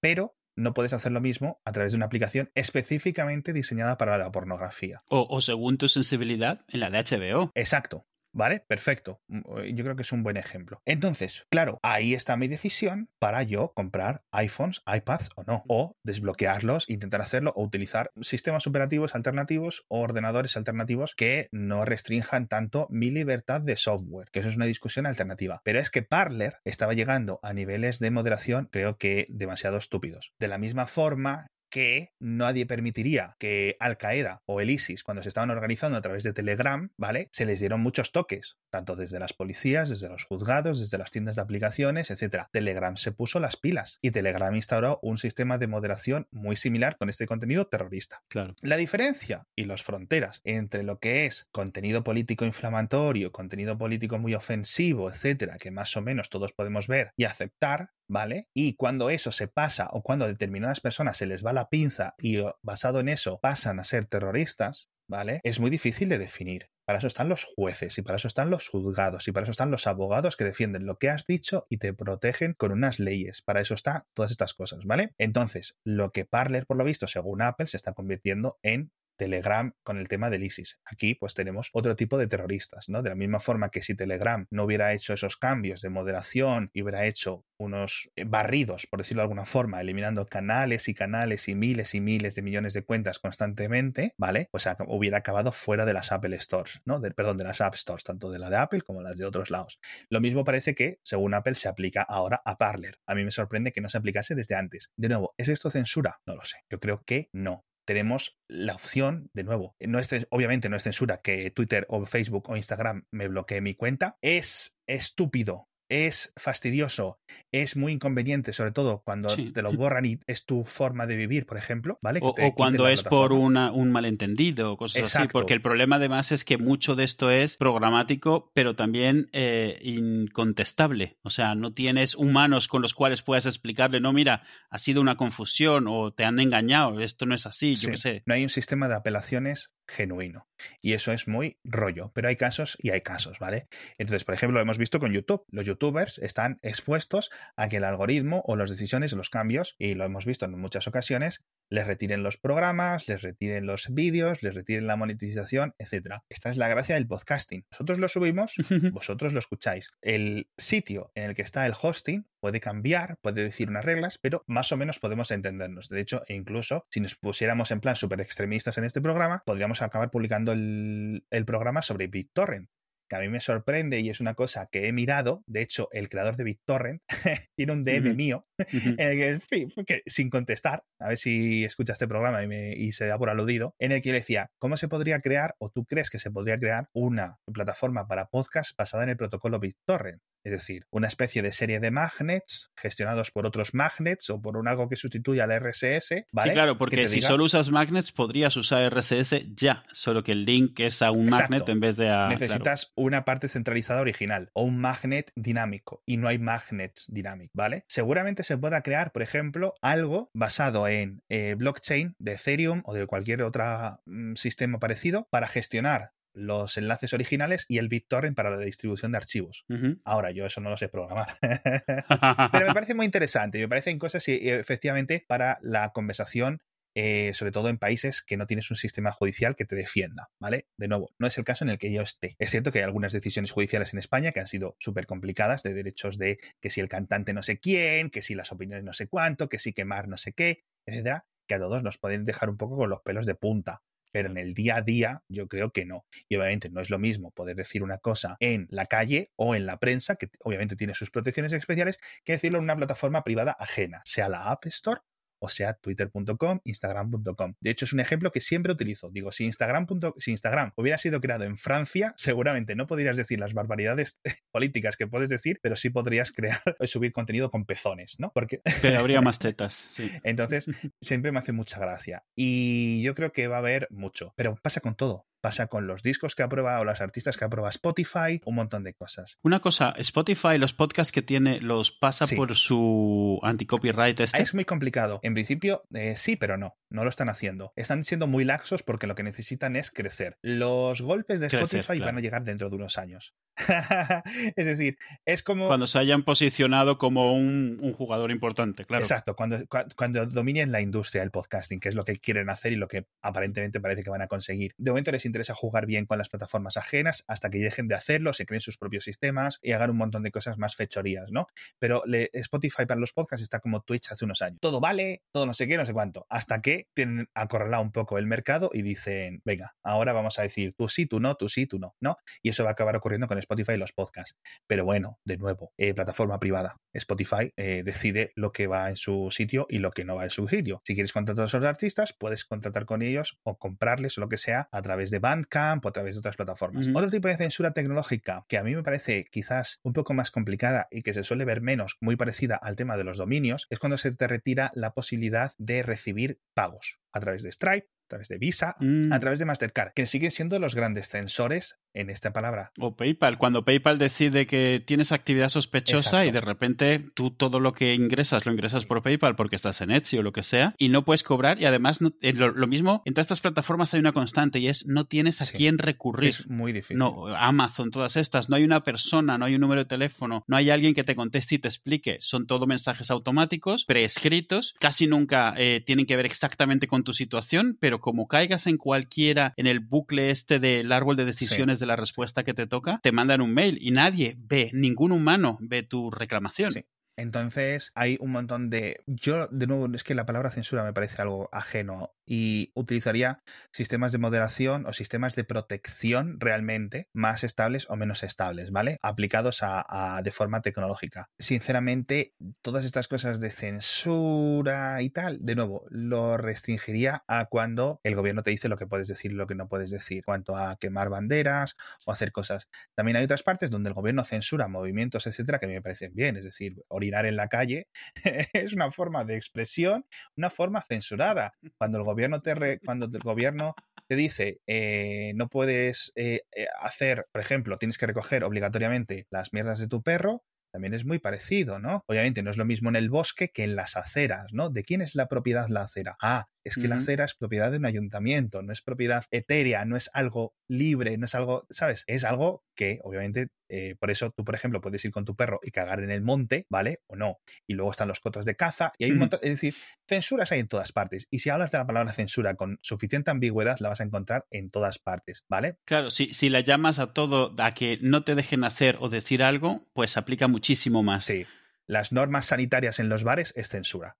pero 0.01 0.35
no 0.59 0.73
puedes 0.73 0.93
hacer 0.93 1.11
lo 1.11 1.21
mismo 1.21 1.61
a 1.65 1.71
través 1.71 1.93
de 1.93 1.97
una 1.97 2.05
aplicación 2.05 2.51
específicamente 2.55 3.53
diseñada 3.53 3.97
para 3.97 4.17
la 4.17 4.31
pornografía. 4.31 5.03
O, 5.09 5.25
o 5.29 5.41
según 5.41 5.77
tu 5.77 5.87
sensibilidad, 5.87 6.61
en 6.67 6.81
la 6.81 6.89
de 6.89 6.99
HBO. 6.99 7.51
Exacto. 7.55 8.05
¿Vale? 8.31 8.63
Perfecto. 8.67 9.21
Mm, 9.27 9.39
eh, 9.59 9.73
yo 9.73 9.83
creo 9.83 9.95
que 9.95 10.03
es 10.03 10.11
un 10.11 10.23
buen 10.23 10.37
ejemplo. 10.37 10.81
Entonces, 10.85 11.45
claro, 11.49 11.79
ahí 11.81 12.13
está 12.13 12.37
mi 12.37 12.47
decisión 12.47 13.09
para 13.19 13.43
yo 13.43 13.73
comprar 13.73 14.23
iPhones, 14.31 14.81
iPads 14.85 15.29
o 15.35 15.43
no, 15.43 15.63
o 15.67 15.95
desbloquearlos, 16.03 16.89
intentar 16.89 17.21
hacerlo, 17.21 17.53
o 17.55 17.63
utilizar 17.63 18.11
sistemas 18.21 18.67
operativos 18.67 19.15
alternativos 19.15 19.85
o 19.87 20.01
ordenadores 20.01 20.57
alternativos 20.57 21.13
que 21.15 21.49
no 21.51 21.85
restrinjan 21.85 22.47
tanto 22.47 22.87
mi 22.89 23.11
libertad 23.11 23.61
de 23.61 23.77
software, 23.77 24.29
que 24.31 24.39
eso 24.39 24.49
es 24.49 24.55
una 24.55 24.65
discusión 24.65 25.05
alternativa. 25.05 25.61
Pero 25.63 25.79
es 25.79 25.89
que 25.89 26.03
Parler 26.03 26.57
estaba 26.63 26.93
llegando 26.93 27.39
a 27.43 27.53
niveles 27.53 27.99
de 27.99 28.11
moderación, 28.11 28.69
creo 28.71 28.97
que 28.97 29.27
demasiado 29.29 29.77
estúpidos. 29.77 30.33
De 30.39 30.47
la 30.47 30.57
misma 30.57 30.87
forma 30.87 31.47
que 31.69 32.13
nadie 32.19 32.65
permitiría 32.65 33.35
que 33.39 33.77
Al 33.79 33.97
Qaeda 33.97 34.41
o 34.45 34.61
el 34.61 34.69
ISIS, 34.69 35.03
cuando 35.03 35.23
se 35.23 35.29
estaban 35.29 35.49
organizando 35.49 35.97
a 35.97 36.01
través 36.01 36.23
de 36.23 36.33
Telegram, 36.33 36.89
¿vale? 36.97 37.29
Se 37.31 37.45
les 37.45 37.59
dieron 37.59 37.81
muchos 37.81 38.11
toques, 38.11 38.57
tanto 38.69 38.95
desde 38.95 39.19
las 39.19 39.33
policías, 39.33 39.89
desde 39.89 40.09
los 40.09 40.25
juzgados, 40.25 40.79
desde 40.79 40.97
las 40.97 41.11
tiendas 41.11 41.35
de 41.35 41.41
aplicaciones, 41.41 42.11
etc. 42.11 42.47
Telegram 42.51 42.97
se 42.97 43.11
puso 43.11 43.39
las 43.39 43.57
pilas 43.57 43.97
y 44.01 44.11
Telegram 44.11 44.53
instauró 44.55 44.99
un 45.01 45.17
sistema 45.17 45.57
de 45.57 45.67
moderación 45.67 46.27
muy 46.31 46.55
similar 46.55 46.97
con 46.97 47.09
este 47.09 47.25
contenido 47.25 47.67
terrorista. 47.67 48.21
Claro. 48.27 48.55
La 48.61 48.77
diferencia 48.77 49.47
y 49.55 49.65
las 49.65 49.83
fronteras 49.83 50.41
entre 50.43 50.83
lo 50.83 50.99
que 50.99 51.25
es 51.25 51.47
contenido 51.51 52.03
político 52.03 52.45
inflamatorio, 52.45 53.31
contenido 53.31 53.77
político 53.77 54.17
muy 54.19 54.33
ofensivo, 54.33 55.09
etcétera, 55.09 55.57
que 55.57 55.71
más 55.71 55.95
o 55.97 56.01
menos 56.01 56.29
todos 56.29 56.53
podemos 56.53 56.87
ver 56.87 57.11
y 57.15 57.25
aceptar, 57.25 57.91
¿vale? 58.09 58.49
Y 58.53 58.75
cuando 58.75 59.09
eso 59.09 59.31
se 59.31 59.47
pasa 59.47 59.87
o 59.91 60.01
cuando 60.01 60.25
a 60.25 60.27
determinadas 60.27 60.81
personas 60.81 61.15
se 61.15 61.27
les 61.27 61.45
va 61.45 61.53
la 61.53 61.69
pinza 61.69 62.15
y 62.17 62.39
basado 62.61 62.99
en 62.99 63.07
eso 63.07 63.39
pasan 63.39 63.79
a 63.79 63.85
ser 63.85 64.07
terroristas, 64.07 64.89
¿vale? 65.07 65.39
Es 65.43 65.59
muy 65.59 65.69
difícil 65.69 66.09
de 66.09 66.17
definir. 66.17 66.69
Para 66.85 66.97
eso 66.97 67.07
están 67.07 67.29
los 67.29 67.43
jueces 67.43 67.97
y 67.99 68.01
para 68.01 68.17
eso 68.17 68.27
están 68.27 68.49
los 68.49 68.67
juzgados 68.67 69.27
y 69.27 69.31
para 69.31 69.43
eso 69.43 69.51
están 69.51 69.69
los 69.69 69.85
abogados 69.85 70.35
que 70.35 70.43
defienden 70.43 70.87
lo 70.87 70.97
que 70.97 71.09
has 71.09 71.27
dicho 71.27 71.67
y 71.69 71.77
te 71.77 71.93
protegen 71.93 72.55
con 72.55 72.71
unas 72.71 72.99
leyes. 72.99 73.43
Para 73.43 73.61
eso 73.61 73.75
están 73.75 74.05
todas 74.15 74.31
estas 74.31 74.55
cosas, 74.55 74.79
¿vale? 74.85 75.13
Entonces, 75.19 75.75
lo 75.83 76.11
que 76.11 76.25
Parler, 76.25 76.65
por 76.65 76.77
lo 76.77 76.83
visto, 76.83 77.05
según 77.05 77.43
Apple, 77.43 77.67
se 77.67 77.77
está 77.77 77.93
convirtiendo 77.93 78.57
en 78.63 78.91
Telegram 79.19 79.73
con 79.83 79.97
el 79.97 80.07
tema 80.07 80.29
del 80.29 80.43
ISIS. 80.43 80.79
Aquí 80.85 81.13
pues 81.13 81.35
tenemos 81.35 81.69
otro 81.73 81.95
tipo 81.95 82.17
de 82.17 82.27
terroristas, 82.27 82.87
¿no? 82.87 83.03
De 83.03 83.09
la 83.09 83.15
misma 83.15 83.39
forma 83.39 83.69
que 83.69 83.83
si 83.83 83.93
Telegram 83.93 84.47
no 84.49 84.63
hubiera 84.63 84.93
hecho 84.93 85.13
esos 85.13 85.35
cambios 85.35 85.81
de 85.81 85.89
moderación 85.89 86.71
y 86.73 86.81
hubiera 86.81 87.05
hecho 87.05 87.45
unos 87.59 88.09
eh, 88.15 88.23
barridos, 88.23 88.87
por 88.89 89.01
decirlo 89.01 89.21
de 89.21 89.25
alguna 89.25 89.45
forma, 89.45 89.81
eliminando 89.81 90.25
canales 90.25 90.87
y 90.87 90.93
canales 90.93 91.49
y 91.49 91.55
miles 91.55 91.93
y 91.93 91.99
miles 91.99 92.33
de 92.35 92.41
millones 92.41 92.73
de 92.73 92.85
cuentas 92.85 93.19
constantemente, 93.19 94.13
¿vale? 94.17 94.47
Pues 94.51 94.67
hubiera 94.87 95.17
acabado 95.17 95.51
fuera 95.51 95.85
de 95.85 95.93
las 95.93 96.13
Apple 96.13 96.39
Stores, 96.39 96.79
¿no? 96.85 97.01
perdón, 97.01 97.37
de 97.37 97.43
las 97.43 97.59
App 97.59 97.75
Stores, 97.75 98.05
tanto 98.05 98.31
de 98.31 98.39
la 98.39 98.49
de 98.49 98.55
Apple 98.55 98.81
como 98.81 99.01
las 99.01 99.17
de 99.17 99.25
otros 99.25 99.51
lados. 99.51 99.79
Lo 100.09 100.21
mismo 100.21 100.45
parece 100.45 100.73
que, 100.73 100.99
según 101.03 101.33
Apple, 101.33 101.55
se 101.55 101.67
aplica 101.67 102.03
ahora 102.03 102.41
a 102.45 102.57
Parler. 102.57 102.99
A 103.05 103.15
mí 103.15 103.25
me 103.25 103.31
sorprende 103.31 103.73
que 103.73 103.81
no 103.81 103.89
se 103.89 103.97
aplicase 103.97 104.35
desde 104.35 104.55
antes. 104.55 104.91
De 104.95 105.09
nuevo, 105.09 105.33
¿es 105.37 105.49
esto 105.49 105.69
censura? 105.69 106.21
No 106.25 106.35
lo 106.35 106.45
sé. 106.45 106.57
Yo 106.69 106.79
creo 106.79 107.03
que 107.05 107.29
no 107.33 107.65
tenemos 107.89 108.37
la 108.47 108.75
opción, 108.75 109.31
de 109.33 109.43
nuevo, 109.43 109.75
no 109.79 109.97
es, 109.97 110.09
obviamente 110.29 110.69
no 110.69 110.77
es 110.77 110.83
censura 110.83 111.21
que 111.21 111.49
Twitter 111.49 111.87
o 111.89 112.05
Facebook 112.05 112.47
o 112.47 112.55
Instagram 112.55 113.07
me 113.09 113.27
bloquee 113.27 113.61
mi 113.61 113.73
cuenta. 113.73 114.19
Es 114.21 114.77
estúpido 114.85 115.69
es 115.89 116.31
fastidioso, 116.37 117.19
es 117.51 117.75
muy 117.75 117.93
inconveniente, 117.93 118.53
sobre 118.53 118.71
todo 118.71 119.01
cuando 119.03 119.27
te 119.27 119.61
lo 119.61 119.73
borran 119.73 120.05
y 120.05 120.19
es 120.27 120.45
tu 120.45 120.63
forma 120.63 121.07
de 121.07 121.15
vivir, 121.15 121.45
por 121.45 121.57
ejemplo, 121.57 121.97
¿vale? 122.01 122.19
O, 122.21 122.33
cuando 122.53 122.87
es 122.87 123.03
por 123.03 123.33
una, 123.33 123.71
un 123.71 123.91
malentendido, 123.91 124.77
cosas 124.77 125.15
así, 125.15 125.27
porque 125.27 125.53
el 125.53 125.61
problema 125.61 125.97
además 125.97 126.31
es 126.31 126.45
que 126.45 126.57
mucho 126.57 126.95
de 126.95 127.03
esto 127.03 127.31
es 127.31 127.57
programático, 127.57 128.51
pero 128.53 128.75
también 128.75 129.29
eh, 129.33 129.79
incontestable. 129.81 131.17
O 131.23 131.31
sea, 131.31 131.55
no 131.55 131.73
tienes 131.73 132.15
humanos 132.15 132.67
con 132.67 132.81
los 132.83 132.93
cuales 132.93 133.23
puedas 133.23 133.47
explicarle, 133.47 133.99
no, 133.99 134.13
mira, 134.13 134.43
ha 134.69 134.77
sido 134.77 135.01
una 135.01 135.17
confusión 135.17 135.85
o 135.87 136.13
te 136.13 136.23
han 136.23 136.39
engañado, 136.39 136.99
esto 136.99 137.25
no 137.25 137.33
es 137.33 137.47
así, 137.47 137.75
yo 137.75 137.89
qué 137.89 137.97
sé. 137.97 138.23
No 138.27 138.35
hay 138.35 138.43
un 138.43 138.49
sistema 138.49 138.87
de 138.87 138.95
apelaciones 138.95 139.73
genuino. 139.89 140.47
Y 140.81 140.93
eso 140.93 141.11
es 141.11 141.27
muy 141.27 141.57
rollo, 141.63 142.11
pero 142.13 142.27
hay 142.27 142.35
casos 142.35 142.77
y 142.79 142.91
hay 142.91 143.01
casos, 143.01 143.39
¿vale? 143.39 143.67
Entonces, 143.97 144.23
por 144.23 144.35
ejemplo, 144.35 144.57
lo 144.57 144.61
hemos 144.61 144.77
visto 144.77 144.99
con 144.99 145.13
YouTube. 145.13 145.43
Los 145.51 145.65
youtubers 145.65 146.17
están 146.19 146.57
expuestos 146.61 147.29
a 147.55 147.69
que 147.69 147.77
el 147.77 147.83
algoritmo 147.83 148.41
o 148.45 148.55
las 148.55 148.69
decisiones 148.69 149.13
o 149.13 149.17
los 149.17 149.29
cambios, 149.29 149.75
y 149.77 149.95
lo 149.95 150.05
hemos 150.05 150.25
visto 150.25 150.45
en 150.45 150.59
muchas 150.59 150.87
ocasiones, 150.87 151.43
les 151.69 151.85
retiren 151.85 152.23
los 152.23 152.37
programas, 152.37 153.07
les 153.07 153.21
retiren 153.21 153.65
los 153.65 153.93
vídeos, 153.93 154.41
les 154.43 154.55
retiren 154.55 154.87
la 154.87 154.95
monetización, 154.95 155.75
etc. 155.77 156.21
Esta 156.29 156.49
es 156.49 156.57
la 156.57 156.67
gracia 156.67 156.95
del 156.95 157.07
podcasting. 157.07 157.65
Nosotros 157.71 157.99
lo 157.99 158.09
subimos, 158.09 158.55
vosotros 158.91 159.33
lo 159.33 159.39
escucháis. 159.39 159.89
El 160.01 160.49
sitio 160.57 161.11
en 161.15 161.25
el 161.25 161.35
que 161.35 161.43
está 161.43 161.65
el 161.65 161.73
hosting 161.79 162.25
puede 162.39 162.59
cambiar, 162.59 163.17
puede 163.21 163.43
decir 163.43 163.69
unas 163.69 163.85
reglas, 163.85 164.17
pero 164.21 164.43
más 164.47 164.71
o 164.71 164.77
menos 164.77 164.99
podemos 164.99 165.31
entendernos. 165.31 165.89
De 165.89 166.01
hecho, 166.01 166.23
incluso 166.27 166.85
si 166.89 167.01
nos 167.01 167.15
pusiéramos 167.15 167.71
en 167.71 167.81
plan 167.81 167.95
súper 167.95 168.21
extremistas 168.21 168.77
en 168.77 168.85
este 168.85 169.01
programa, 169.01 169.43
podríamos 169.45 169.78
acabar 169.81 170.11
publicando 170.11 170.51
el, 170.51 171.25
el 171.29 171.45
programa 171.45 171.81
sobre 171.81 172.07
BitTorrent 172.07 172.69
que 173.09 173.15
a 173.15 173.19
mí 173.19 173.27
me 173.27 173.41
sorprende 173.41 173.99
y 173.99 174.09
es 174.09 174.21
una 174.21 174.35
cosa 174.35 174.69
que 174.71 174.87
he 174.87 174.93
mirado. 174.93 175.43
De 175.47 175.61
hecho, 175.61 175.89
el 175.91 176.09
creador 176.09 176.37
de 176.37 176.43
BitTorrent 176.43 177.01
tiene 177.55 177.73
un 177.73 177.83
DM 177.83 178.15
mío, 178.15 178.45
en 178.57 178.99
el 178.99 179.41
que, 179.85 180.03
sin 180.05 180.29
contestar, 180.29 180.83
a 180.99 181.09
ver 181.09 181.17
si 181.17 181.65
escucha 181.65 181.93
este 181.93 182.07
programa 182.07 182.43
y, 182.43 182.73
y, 182.73 182.91
se 182.93 183.07
da 183.07 183.17
por 183.17 183.29
aludido, 183.29 183.75
en 183.79 183.91
el 183.91 184.01
que 184.01 184.11
le 184.11 184.19
decía, 184.19 184.51
¿cómo 184.59 184.77
se 184.77 184.87
podría 184.87 185.19
crear 185.21 185.55
o 185.57 185.69
tú 185.69 185.85
crees 185.85 186.09
que 186.09 186.19
se 186.19 186.31
podría 186.31 186.59
crear 186.59 186.87
una 186.93 187.39
plataforma 187.51 188.07
para 188.07 188.27
podcast 188.27 188.77
basada 188.77 189.03
en 189.03 189.09
el 189.09 189.17
protocolo 189.17 189.59
BitTorrent? 189.59 190.21
Es 190.43 190.51
decir, 190.51 190.85
una 190.89 191.07
especie 191.07 191.41
de 191.41 191.51
serie 191.51 191.79
de 191.79 191.91
magnets 191.91 192.71
gestionados 192.75 193.31
por 193.31 193.45
otros 193.45 193.73
magnets 193.73 194.29
o 194.29 194.41
por 194.41 194.57
un 194.57 194.67
algo 194.67 194.87
que 194.87 194.95
sustituya 194.95 195.43
al 195.43 195.59
RSS. 195.59 196.25
¿vale? 196.31 196.51
Sí, 196.51 196.53
claro, 196.53 196.77
porque 196.77 197.07
si 197.07 197.21
solo 197.21 197.43
usas 197.43 197.69
magnets 197.69 198.11
podrías 198.11 198.55
usar 198.55 198.93
RSS 198.93 199.55
ya, 199.55 199.83
solo 199.91 200.23
que 200.23 200.31
el 200.31 200.45
link 200.45 200.79
es 200.79 201.01
a 201.01 201.11
un 201.11 201.29
magnet 201.29 201.67
en 201.69 201.79
vez 201.79 201.97
de 201.97 202.09
a. 202.09 202.27
Necesitas 202.29 202.91
una 202.95 203.25
parte 203.25 203.49
centralizada 203.49 204.01
original 204.01 204.49
o 204.53 204.63
un 204.63 204.79
magnet 204.79 205.31
dinámico 205.35 206.03
y 206.05 206.17
no 206.17 206.27
hay 206.27 206.39
magnets 206.39 207.05
dinámicos, 207.07 207.51
¿vale? 207.53 207.85
Seguramente 207.87 208.43
se 208.43 208.57
pueda 208.57 208.81
crear, 208.81 209.11
por 209.11 209.21
ejemplo, 209.21 209.75
algo 209.81 210.29
basado 210.33 210.87
en 210.87 211.21
eh, 211.29 211.55
blockchain 211.57 212.15
de 212.19 212.33
Ethereum 212.33 212.81
o 212.85 212.93
de 212.93 213.05
cualquier 213.07 213.43
otro 213.43 213.99
mm, 214.05 214.35
sistema 214.35 214.79
parecido 214.79 215.27
para 215.29 215.47
gestionar 215.47 216.11
los 216.33 216.77
enlaces 216.77 217.13
originales 217.13 217.65
y 217.67 217.77
el 217.77 217.89
BitTorrent 217.89 218.35
para 218.35 218.51
la 218.51 218.57
distribución 218.57 219.11
de 219.11 219.17
archivos. 219.17 219.65
Ahora, 220.03 220.31
yo 220.31 220.45
eso 220.45 220.61
no 220.61 220.69
lo 220.69 220.77
sé 220.77 220.89
programar. 220.89 221.37
Pero 222.51 222.67
me 222.67 222.73
parece 222.73 222.93
muy 222.93 223.05
interesante. 223.05 223.59
Me 223.59 223.67
parecen 223.67 223.99
cosas 223.99 224.27
y 224.27 224.49
efectivamente 224.49 225.25
para 225.27 225.59
la 225.61 225.91
conversación 225.91 226.61
eh, 226.95 227.33
sobre 227.33 227.51
todo 227.51 227.69
en 227.69 227.77
países 227.77 228.21
que 228.21 228.35
no 228.35 228.47
tienes 228.47 228.71
un 228.71 228.75
sistema 228.75 229.11
judicial 229.11 229.55
que 229.55 229.65
te 229.65 229.75
defienda, 229.75 230.31
¿vale? 230.39 230.67
De 230.77 230.87
nuevo, 230.87 231.13
no 231.19 231.27
es 231.27 231.37
el 231.37 231.43
caso 231.43 231.63
en 231.63 231.69
el 231.69 231.77
que 231.77 231.93
yo 231.93 232.01
esté. 232.01 232.35
Es 232.39 232.49
cierto 232.49 232.71
que 232.71 232.79
hay 232.79 232.83
algunas 232.83 233.13
decisiones 233.13 233.51
judiciales 233.51 233.93
en 233.93 233.99
España 233.99 234.31
que 234.31 234.39
han 234.39 234.47
sido 234.47 234.75
súper 234.79 235.05
complicadas 235.05 235.61
de 235.61 235.73
derechos 235.73 236.17
de 236.17 236.39
que 236.59 236.69
si 236.69 236.81
el 236.81 236.89
cantante 236.89 237.31
no 237.31 237.43
sé 237.43 237.59
quién, 237.59 238.09
que 238.09 238.21
si 238.21 238.33
las 238.33 238.51
opiniones 238.51 238.83
no 238.83 238.93
sé 238.93 239.07
cuánto, 239.07 239.49
que 239.49 239.59
si 239.59 239.71
quemar 239.71 240.07
no 240.07 240.17
sé 240.17 240.33
qué, 240.33 240.63
etcétera, 240.85 241.25
que 241.47 241.55
a 241.55 241.59
todos 241.59 241.83
nos 241.83 241.97
pueden 241.99 242.25
dejar 242.25 242.49
un 242.49 242.57
poco 242.57 242.75
con 242.75 242.89
los 242.89 243.01
pelos 243.01 243.25
de 243.25 243.35
punta. 243.35 243.81
Pero 244.11 244.29
en 244.29 244.37
el 244.37 244.53
día 244.53 244.77
a 244.77 244.81
día 244.81 245.23
yo 245.27 245.47
creo 245.47 245.71
que 245.71 245.85
no. 245.85 246.05
Y 246.27 246.35
obviamente 246.35 246.69
no 246.69 246.81
es 246.81 246.89
lo 246.89 246.99
mismo 246.99 247.31
poder 247.31 247.55
decir 247.55 247.83
una 247.83 247.97
cosa 247.97 248.37
en 248.39 248.67
la 248.69 248.85
calle 248.85 249.31
o 249.35 249.55
en 249.55 249.65
la 249.65 249.79
prensa, 249.79 250.15
que 250.15 250.29
obviamente 250.39 250.75
tiene 250.75 250.95
sus 250.95 251.11
protecciones 251.11 251.53
especiales, 251.53 251.99
que 252.23 252.33
decirlo 252.33 252.59
en 252.59 252.65
una 252.65 252.75
plataforma 252.75 253.23
privada 253.23 253.55
ajena, 253.59 254.01
sea 254.05 254.29
la 254.29 254.49
App 254.51 254.65
Store 254.67 255.01
o 255.39 255.49
sea 255.49 255.73
twitter.com, 255.73 256.59
instagram.com. 256.63 257.53
De 257.59 257.69
hecho, 257.69 257.85
es 257.85 257.93
un 257.93 257.99
ejemplo 257.99 258.31
que 258.31 258.41
siempre 258.41 258.73
utilizo. 258.73 259.09
Digo, 259.11 259.31
si 259.31 259.45
Instagram, 259.45 259.87
si 260.17 260.31
Instagram 260.31 260.71
hubiera 260.75 260.97
sido 260.97 261.19
creado 261.21 261.43
en 261.43 261.57
Francia, 261.57 262.13
seguramente 262.17 262.75
no 262.75 262.87
podrías 262.87 263.17
decir 263.17 263.39
las 263.39 263.53
barbaridades 263.53 264.19
políticas 264.51 264.97
que 264.97 265.07
puedes 265.07 265.29
decir, 265.29 265.59
pero 265.61 265.75
sí 265.75 265.89
podrías 265.89 266.31
crear 266.31 266.61
o 266.79 266.87
subir 266.87 267.11
contenido 267.11 267.51
con 267.51 267.65
pezones, 267.65 268.15
¿no? 268.19 268.31
Porque... 268.33 268.61
Pero 268.81 268.99
habría 268.99 269.21
más 269.21 269.39
tetas, 269.39 269.87
sí. 269.89 270.11
Entonces, 270.23 270.65
siempre 271.01 271.31
me 271.31 271.39
hace 271.39 271.51
mucha 271.51 271.79
gracia. 271.79 272.23
Y 272.35 273.01
yo 273.03 273.15
creo 273.15 273.31
que 273.31 273.47
va 273.47 273.57
a 273.57 273.59
haber 273.59 273.87
mucho. 273.91 274.33
Pero 274.35 274.55
pasa 274.61 274.81
con 274.81 274.95
todo 274.95 275.25
pasa 275.41 275.67
con 275.67 275.87
los 275.87 276.03
discos 276.03 276.35
que 276.35 276.43
aprueba 276.43 276.79
o 276.79 276.85
los 276.85 277.01
artistas 277.01 277.37
que 277.37 277.45
aprueba 277.45 277.69
Spotify, 277.69 278.41
un 278.45 278.55
montón 278.55 278.83
de 278.83 278.93
cosas. 278.93 279.37
Una 279.41 279.59
cosa, 279.59 279.93
Spotify, 279.97 280.57
los 280.57 280.73
podcasts 280.73 281.11
que 281.11 281.21
tiene, 281.21 281.59
¿los 281.61 281.91
pasa 281.91 282.27
por 282.27 282.55
su 282.55 283.39
anti-copyright 283.43 284.19
este? 284.19 284.41
Es 284.41 284.53
muy 284.53 284.65
complicado. 284.65 285.19
En 285.23 285.33
principio, 285.33 285.83
eh, 285.93 286.15
sí, 286.17 286.35
pero 286.35 286.57
no. 286.57 286.77
No 286.89 287.03
lo 287.03 287.09
están 287.09 287.29
haciendo. 287.29 287.71
Están 287.75 288.03
siendo 288.03 288.27
muy 288.27 288.45
laxos 288.45 288.83
porque 288.83 289.07
lo 289.07 289.15
que 289.15 289.23
necesitan 289.23 289.75
es 289.75 289.91
crecer. 289.91 290.37
Los 290.41 291.01
golpes 291.01 291.39
de 291.39 291.47
Spotify 291.47 291.99
van 291.99 292.17
a 292.17 292.21
llegar 292.21 292.43
dentro 292.43 292.69
de 292.69 292.75
unos 292.75 292.97
años. 292.97 293.35
es 294.55 294.65
decir, 294.65 294.97
es 295.25 295.43
como... 295.43 295.67
Cuando 295.67 295.87
se 295.87 295.99
hayan 295.99 296.23
posicionado 296.23 296.97
como 296.97 297.33
un, 297.33 297.77
jugador 297.93 298.31
importante, 298.31 298.85
claro. 298.85 299.03
Exacto, 299.03 299.35
cuando, 299.35 299.59
cuando 299.95 300.25
dominen 300.25 300.71
la 300.71 300.81
industria 300.81 301.21
del 301.21 301.31
podcasting, 301.31 301.79
que 301.79 301.89
es 301.89 301.95
lo 301.95 302.05
que 302.05 302.17
quieren 302.17 302.49
hacer 302.49 302.71
y 302.73 302.75
lo 302.75 302.87
que 302.87 303.05
aparentemente 303.21 303.79
parece 303.79 304.03
que 304.03 304.09
van 304.09 304.21
a 304.21 304.27
conseguir. 304.27 304.73
De 304.77 304.91
momento 304.91 305.11
les 305.11 305.25
interesa 305.29 305.55
jugar 305.55 305.85
bien 305.85 306.05
con 306.05 306.17
las 306.17 306.29
plataformas 306.29 306.77
ajenas 306.77 307.23
hasta 307.27 307.49
que 307.49 307.59
dejen 307.59 307.87
de 307.87 307.95
hacerlo, 307.95 308.33
se 308.33 308.45
creen 308.45 308.61
sus 308.61 308.77
propios 308.77 309.03
sistemas 309.03 309.59
y 309.61 309.71
hagan 309.71 309.91
un 309.91 309.97
montón 309.97 310.23
de 310.23 310.31
cosas 310.31 310.57
más 310.57 310.75
fechorías, 310.75 311.31
¿no? 311.31 311.47
Pero 311.79 312.03
Spotify 312.33 312.85
para 312.85 312.99
los 312.99 313.13
podcasts 313.13 313.43
está 313.43 313.59
como 313.59 313.81
Twitch 313.81 314.11
hace 314.11 314.25
unos 314.25 314.41
años. 314.41 314.59
Todo 314.61 314.79
vale, 314.79 315.23
todo 315.31 315.45
no 315.45 315.53
sé 315.53 315.67
qué, 315.67 315.77
no 315.77 315.85
sé 315.85 315.93
cuánto. 315.93 316.25
Hasta 316.29 316.61
que 316.61 316.87
tienen 316.93 317.29
acorralado 317.33 317.83
un 317.83 317.91
poco 317.91 318.17
el 318.17 318.27
mercado 318.27 318.69
y 318.73 318.81
dicen, 318.81 319.41
venga, 319.45 319.75
ahora 319.83 320.13
vamos 320.13 320.39
a 320.39 320.41
decir 320.41 320.73
tú 320.73 320.89
sí, 320.89 321.05
tú 321.05 321.19
no, 321.19 321.35
tú 321.35 321.49
sí, 321.49 321.65
tú 321.65 321.79
no, 321.79 321.95
¿no? 321.99 322.17
Y 322.41 322.49
eso 322.49 322.63
va 322.63 322.71
a 322.71 322.73
acabar 322.73 322.95
ocurriendo 322.95 323.27
con 323.27 323.37
Spotify 323.37 323.73
y 323.73 323.77
los 323.77 323.93
podcasts. 323.93 324.35
Pero 324.67 324.85
bueno, 324.85 325.19
de 325.25 325.37
nuevo, 325.37 325.71
eh, 325.77 325.93
plataforma 325.93 326.39
privada. 326.39 326.77
Spotify 326.93 327.53
eh, 327.55 327.83
decide 327.85 328.31
lo 328.35 328.51
que 328.51 328.67
va 328.67 328.89
en 328.89 328.95
su 328.95 329.29
sitio 329.31 329.67
y 329.69 329.79
lo 329.79 329.91
que 329.91 330.05
no 330.05 330.15
va 330.15 330.23
en 330.23 330.29
su 330.29 330.47
sitio. 330.47 330.81
Si 330.85 330.93
quieres 330.93 331.13
contratar 331.13 331.43
a 331.43 331.47
esos 331.47 331.63
artistas, 331.63 332.13
puedes 332.17 332.45
contratar 332.45 332.85
con 332.85 333.01
ellos 333.01 333.37
o 333.43 333.57
comprarles 333.57 334.17
o 334.17 334.21
lo 334.21 334.29
que 334.29 334.37
sea 334.37 334.69
a 334.71 334.81
través 334.81 335.11
de 335.11 335.18
Bandcamp 335.19 335.85
o 335.85 335.89
a 335.89 335.91
través 335.91 336.15
de 336.15 336.19
otras 336.19 336.35
plataformas. 336.35 336.87
Otro 336.93 337.09
tipo 337.09 337.27
de 337.27 337.37
censura 337.37 337.73
tecnológica 337.73 338.45
que 338.47 338.57
a 338.57 338.63
mí 338.63 338.75
me 338.75 338.83
parece 338.83 339.25
quizás 339.31 339.79
un 339.83 339.93
poco 339.93 340.13
más 340.13 340.31
complicada 340.31 340.87
y 340.91 341.01
que 341.01 341.13
se 341.13 341.23
suele 341.23 341.45
ver 341.45 341.61
menos, 341.61 341.97
muy 342.01 342.15
parecida 342.15 342.55
al 342.55 342.75
tema 342.75 342.97
de 342.97 343.03
los 343.03 343.17
dominios, 343.17 343.67
es 343.69 343.79
cuando 343.79 343.97
se 343.97 344.11
te 344.11 344.27
retira 344.27 344.71
la 344.73 344.93
posibilidad 344.93 345.53
de 345.57 345.83
recibir 345.83 346.39
pagos 346.53 346.99
a 347.11 347.19
través 347.19 347.43
de 347.43 347.51
Stripe, 347.51 347.87
a 348.09 348.17
través 348.17 348.27
de 348.27 348.37
Visa, 348.39 348.75
a 348.79 348.83
mm. 348.83 349.19
través 349.19 349.39
de 349.39 349.45
Mastercard, 349.45 349.93
que 349.93 350.07
siguen 350.07 350.31
siendo 350.31 350.57
los 350.57 350.73
grandes 350.73 351.09
censores 351.09 351.77
en 351.93 352.09
esta 352.09 352.31
palabra. 352.33 352.71
O 352.79 352.95
PayPal, 352.95 353.37
cuando 353.37 353.65
PayPal 353.65 353.97
decide 353.97 354.47
que 354.47 354.81
tienes 354.85 355.11
actividad 355.11 355.49
sospechosa 355.49 356.25
y 356.25 356.31
de 356.31 356.41
repente 356.41 357.05
tú 357.13 357.31
todo 357.31 357.59
lo 357.59 357.73
que 357.73 357.93
ingresas 357.95 358.45
lo 358.45 358.51
ingresas 358.51 358.85
por 358.85 359.01
PayPal 359.01 359.35
porque 359.35 359.55
estás 359.55 359.81
en 359.81 359.91
Etsy 359.91 360.17
o 360.17 360.23
lo 360.23 360.31
que 360.31 360.43
sea 360.43 360.75
y 360.77 360.89
no 360.89 361.03
puedes 361.03 361.23
cobrar 361.23 361.59
y 361.59 361.65
además 361.65 361.99
eh, 362.21 362.33
lo, 362.33 362.67
mismo, 362.67 363.01
en 363.05 363.13
todas 363.13 363.25
estas 363.25 363.41
plataformas 363.41 363.93
hay 363.93 363.99
una 363.99 364.11
constante 364.11 364.59
y 364.59 364.67
es 364.67 364.85
no 364.85 365.05
tienes 365.05 365.41
a 365.41 365.45
quién 365.51 365.77
recurrir. 365.77 366.29
Es 366.29 366.47
muy 366.47 366.73
difícil. 366.73 366.97
No, 366.97 367.27
Amazon, 367.35 367.91
todas 367.91 368.17
estas, 368.17 368.49
no 368.49 368.55
hay 368.55 368.63
una 368.63 368.83
persona, 368.83 369.37
no 369.37 369.45
hay 369.45 369.55
un 369.55 369.61
número 369.61 369.81
de 369.81 369.85
teléfono, 369.85 370.43
no 370.47 370.57
hay 370.57 370.69
alguien 370.69 370.93
que 370.93 371.03
te 371.03 371.15
conteste 371.15 371.55
y 371.55 371.59
te 371.59 371.67
explique, 371.67 372.17
son 372.21 372.47
todo 372.47 372.65
mensajes 372.67 373.11
automáticos, 373.11 373.85
preescritos, 373.85 374.75
casi 374.79 375.07
nunca 375.07 375.53
eh, 375.57 375.83
tienen 375.85 376.05
que 376.05 376.15
ver 376.15 376.25
exactamente 376.25 376.87
con 376.87 377.03
tu 377.03 377.13
situación, 377.13 377.77
pero 377.79 377.98
como 377.99 378.27
caigas 378.27 378.67
en 378.67 378.77
cualquiera, 378.77 379.53
en 379.57 379.67
el 379.67 379.79
bucle 379.79 380.31
este 380.31 380.59
del 380.59 380.91
árbol 380.91 381.15
de 381.15 381.25
decisiones 381.25 381.79
de 381.79 381.85
la 381.85 381.95
respuesta 381.95 382.43
que 382.43 382.53
te 382.53 382.67
toca, 382.67 382.99
te 383.01 383.11
mandan 383.11 383.41
un 383.41 383.53
mail 383.53 383.77
y 383.81 383.91
nadie 383.91 384.35
ve, 384.37 384.69
ningún 384.73 385.11
humano 385.11 385.57
ve 385.61 385.83
tu 385.83 386.11
reclamación. 386.11 386.71
Entonces 387.19 387.91
hay 387.95 388.17
un 388.21 388.31
montón 388.31 388.69
de... 388.69 389.01
Yo, 389.05 389.47
de 389.47 389.67
nuevo, 389.67 389.93
es 389.93 390.03
que 390.03 390.15
la 390.15 390.25
palabra 390.25 390.51
censura 390.51 390.85
me 390.85 390.93
parece 390.93 391.21
algo 391.21 391.49
ajeno 391.51 392.13
y 392.31 392.71
utilizaría 392.75 393.41
sistemas 393.73 394.11
de 394.11 394.19
moderación 394.19 394.85
o 394.85 394.93
sistemas 394.93 395.35
de 395.35 395.43
protección 395.43 396.39
realmente 396.39 397.09
más 397.11 397.43
estables 397.43 397.89
o 397.89 397.95
menos 397.95 398.21
estables, 398.21 398.69
¿vale? 398.69 398.99
Aplicados 399.01 399.61
a, 399.63 400.21
de 400.23 400.31
forma 400.31 400.61
tecnológica. 400.61 401.31
Sinceramente, 401.39 402.35
todas 402.61 402.85
estas 402.85 403.07
cosas 403.07 403.39
de 403.39 403.49
censura 403.49 405.01
y 405.01 405.09
tal, 405.09 405.39
de 405.41 405.55
nuevo, 405.55 405.87
lo 405.89 406.37
restringiría 406.37 407.23
a 407.27 407.45
cuando 407.45 407.99
el 408.03 408.15
gobierno 408.15 408.43
te 408.43 408.51
dice 408.51 408.69
lo 408.69 408.77
que 408.77 408.85
puedes 408.85 409.07
decir 409.07 409.31
y 409.31 409.35
lo 409.35 409.47
que 409.47 409.55
no 409.55 409.67
puedes 409.67 409.89
decir, 409.89 410.23
cuanto 410.23 410.55
a 410.55 410.77
quemar 410.77 411.09
banderas 411.09 411.75
o 412.05 412.11
hacer 412.11 412.31
cosas. 412.31 412.69
También 412.93 413.17
hay 413.17 413.23
otras 413.23 413.41
partes 413.41 413.71
donde 413.71 413.89
el 413.89 413.95
gobierno 413.95 414.23
censura 414.23 414.67
movimientos, 414.67 415.25
etcétera, 415.25 415.57
que 415.57 415.65
me 415.65 415.81
parecen 415.81 416.13
bien, 416.13 416.37
es 416.37 416.43
decir, 416.43 416.75
en 416.99 417.35
la 417.35 417.47
calle 417.47 417.87
es 418.53 418.73
una 418.73 418.91
forma 418.91 419.25
de 419.25 419.35
expresión, 419.35 420.05
una 420.37 420.51
forma 420.51 420.83
censurada. 420.83 421.53
Cuando 421.77 421.97
el 421.97 422.03
gobierno 422.03 422.18
te, 422.41 422.79
cuando 422.83 423.05
el 423.05 423.19
gobierno 423.19 423.75
te 424.07 424.15
dice 424.15 424.59
eh, 424.67 425.33
no 425.35 425.47
puedes 425.47 426.11
eh, 426.15 426.41
eh, 426.55 426.67
hacer, 426.81 427.27
por 427.31 427.41
ejemplo, 427.41 427.77
tienes 427.77 427.97
que 427.97 428.07
recoger 428.07 428.43
obligatoriamente 428.43 429.27
las 429.29 429.53
mierdas 429.53 429.79
de 429.79 429.87
tu 429.87 430.01
perro, 430.01 430.43
también 430.71 430.93
es 430.93 431.05
muy 431.05 431.19
parecido, 431.19 431.79
¿no? 431.79 432.03
Obviamente 432.07 432.43
no 432.43 432.51
es 432.51 432.57
lo 432.57 432.65
mismo 432.65 432.89
en 432.89 432.95
el 432.95 433.09
bosque 433.09 433.49
que 433.49 433.63
en 433.63 433.75
las 433.75 433.95
aceras, 433.95 434.53
¿no? 434.53 434.69
¿De 434.69 434.83
quién 434.83 435.01
es 435.01 435.15
la 435.15 435.27
propiedad 435.27 435.67
la 435.67 435.81
acera? 435.81 436.15
Ah, 436.21 436.45
es 436.69 436.75
que 436.75 436.87
la 436.87 436.97
acera 436.97 437.25
es 437.25 437.35
propiedad 437.35 437.71
de 437.71 437.77
un 437.77 437.85
ayuntamiento, 437.85 438.61
no 438.61 438.71
es 438.71 438.81
propiedad 438.81 439.25
etérea, 439.31 439.85
no 439.85 439.97
es 439.97 440.09
algo 440.13 440.53
libre, 440.67 441.17
no 441.17 441.25
es 441.25 441.35
algo, 441.35 441.67
¿sabes? 441.69 442.03
Es 442.07 442.23
algo 442.23 442.63
que 442.75 442.99
obviamente, 443.03 443.49
eh, 443.67 443.95
por 443.99 444.09
eso 444.09 444.31
tú, 444.31 444.45
por 444.45 444.55
ejemplo, 444.55 444.81
puedes 444.81 445.03
ir 445.03 445.11
con 445.11 445.25
tu 445.25 445.35
perro 445.35 445.59
y 445.63 445.71
cagar 445.71 446.01
en 446.01 446.11
el 446.11 446.21
monte, 446.21 446.65
¿vale? 446.69 447.01
O 447.07 447.15
no. 447.15 447.39
Y 447.67 447.73
luego 447.73 447.91
están 447.91 448.07
los 448.07 448.19
cotos 448.19 448.45
de 448.45 448.55
caza 448.55 448.93
y 448.97 449.05
hay 449.05 449.11
un 449.11 449.19
montón, 449.19 449.39
es 449.43 449.49
decir, 449.49 449.75
censuras 450.07 450.51
hay 450.51 450.59
en 450.59 450.67
todas 450.67 450.91
partes. 450.91 451.27
Y 451.29 451.39
si 451.39 451.49
hablas 451.49 451.71
de 451.71 451.77
la 451.77 451.85
palabra 451.85 452.13
censura 452.13 452.55
con 452.55 452.79
suficiente 452.81 453.31
ambigüedad, 453.31 453.77
la 453.79 453.89
vas 453.89 454.01
a 454.01 454.05
encontrar 454.05 454.45
en 454.49 454.69
todas 454.69 454.99
partes, 454.99 455.43
¿vale? 455.49 455.77
Claro, 455.85 456.11
si, 456.11 456.33
si 456.33 456.49
la 456.49 456.61
llamas 456.61 456.99
a 456.99 457.13
todo 457.13 457.53
a 457.57 457.71
que 457.71 457.97
no 458.01 458.23
te 458.23 458.35
dejen 458.35 458.63
hacer 458.63 458.97
o 458.99 459.09
decir 459.09 459.43
algo, 459.43 459.87
pues 459.93 460.17
aplica 460.17 460.47
muchísimo 460.47 461.03
más. 461.03 461.25
Sí. 461.25 461.45
Las 461.87 462.11
normas 462.11 462.45
sanitarias 462.45 462.99
en 462.99 463.09
los 463.09 463.23
bares 463.23 463.51
es 463.55 463.69
censura 463.69 464.17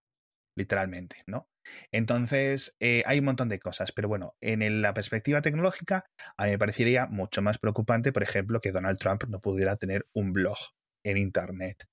literalmente, 0.59 1.23
¿no? 1.25 1.47
Entonces, 1.91 2.75
eh, 2.79 3.03
hay 3.05 3.19
un 3.19 3.25
montón 3.25 3.49
de 3.49 3.59
cosas, 3.59 3.91
pero 3.91 4.07
bueno, 4.07 4.35
en 4.41 4.81
la 4.81 4.93
perspectiva 4.93 5.41
tecnológica, 5.41 6.05
a 6.37 6.45
mí 6.45 6.51
me 6.51 6.59
parecería 6.59 7.07
mucho 7.07 7.41
más 7.41 7.57
preocupante, 7.57 8.11
por 8.11 8.23
ejemplo, 8.23 8.59
que 8.59 8.71
Donald 8.71 8.99
Trump 8.99 9.23
no 9.27 9.39
pudiera 9.39 9.77
tener 9.77 10.05
un 10.13 10.33
blog 10.33 10.57
en 11.05 11.17
Internet 11.17 11.85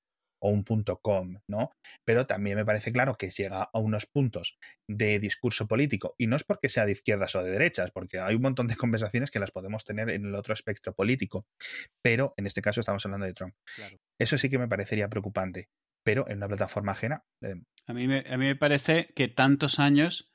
o 0.43 0.51
un 0.51 0.65
punto 0.65 0.99
com, 1.01 1.39
¿no? 1.49 1.73
Pero 2.05 2.27
también 2.27 2.57
me 2.57 2.65
parece 2.65 2.93
claro 2.93 3.17
que 3.17 3.31
llega 3.31 3.71
a 3.73 3.79
unos 3.79 4.07
puntos 4.07 4.59
de 4.89 5.19
discurso 5.19 5.67
político, 5.67 6.15
y 6.19 6.27
no 6.27 6.37
es 6.37 6.45
porque 6.45 6.69
sea 6.69 6.85
de 6.85 6.93
izquierdas 6.93 7.35
o 7.37 7.43
de 7.43 7.51
derechas, 7.51 7.91
porque 7.93 8.19
hay 8.19 8.35
un 8.35 8.43
montón 8.43 8.67
de 8.67 8.77
conversaciones 8.77 9.31
que 9.31 9.39
las 9.39 9.51
podemos 9.51 9.85
tener 9.85 10.11
en 10.11 10.27
el 10.27 10.35
otro 10.35 10.53
espectro 10.53 10.93
político, 10.93 11.47
pero 12.03 12.35
en 12.37 12.47
este 12.47 12.61
caso 12.63 12.81
estamos 12.81 13.05
hablando 13.07 13.27
de 13.27 13.33
Trump. 13.33 13.55
Eso 14.21 14.37
sí 14.37 14.51
que 14.51 14.59
me 14.59 14.69
parecería 14.69 15.09
preocupante, 15.09 15.69
pero 16.05 16.29
en 16.29 16.39
una 16.39 16.49
plataforma 16.49 16.93
ajena. 16.93 17.23
Eh, 17.43 17.57
a, 17.87 17.93
mí 17.93 18.07
me, 18.07 18.25
a 18.29 18.37
mí 18.37 18.47
me 18.47 18.57
parece 18.57 19.09
que 19.15 19.29
tantos 19.29 19.79
años 19.79 20.31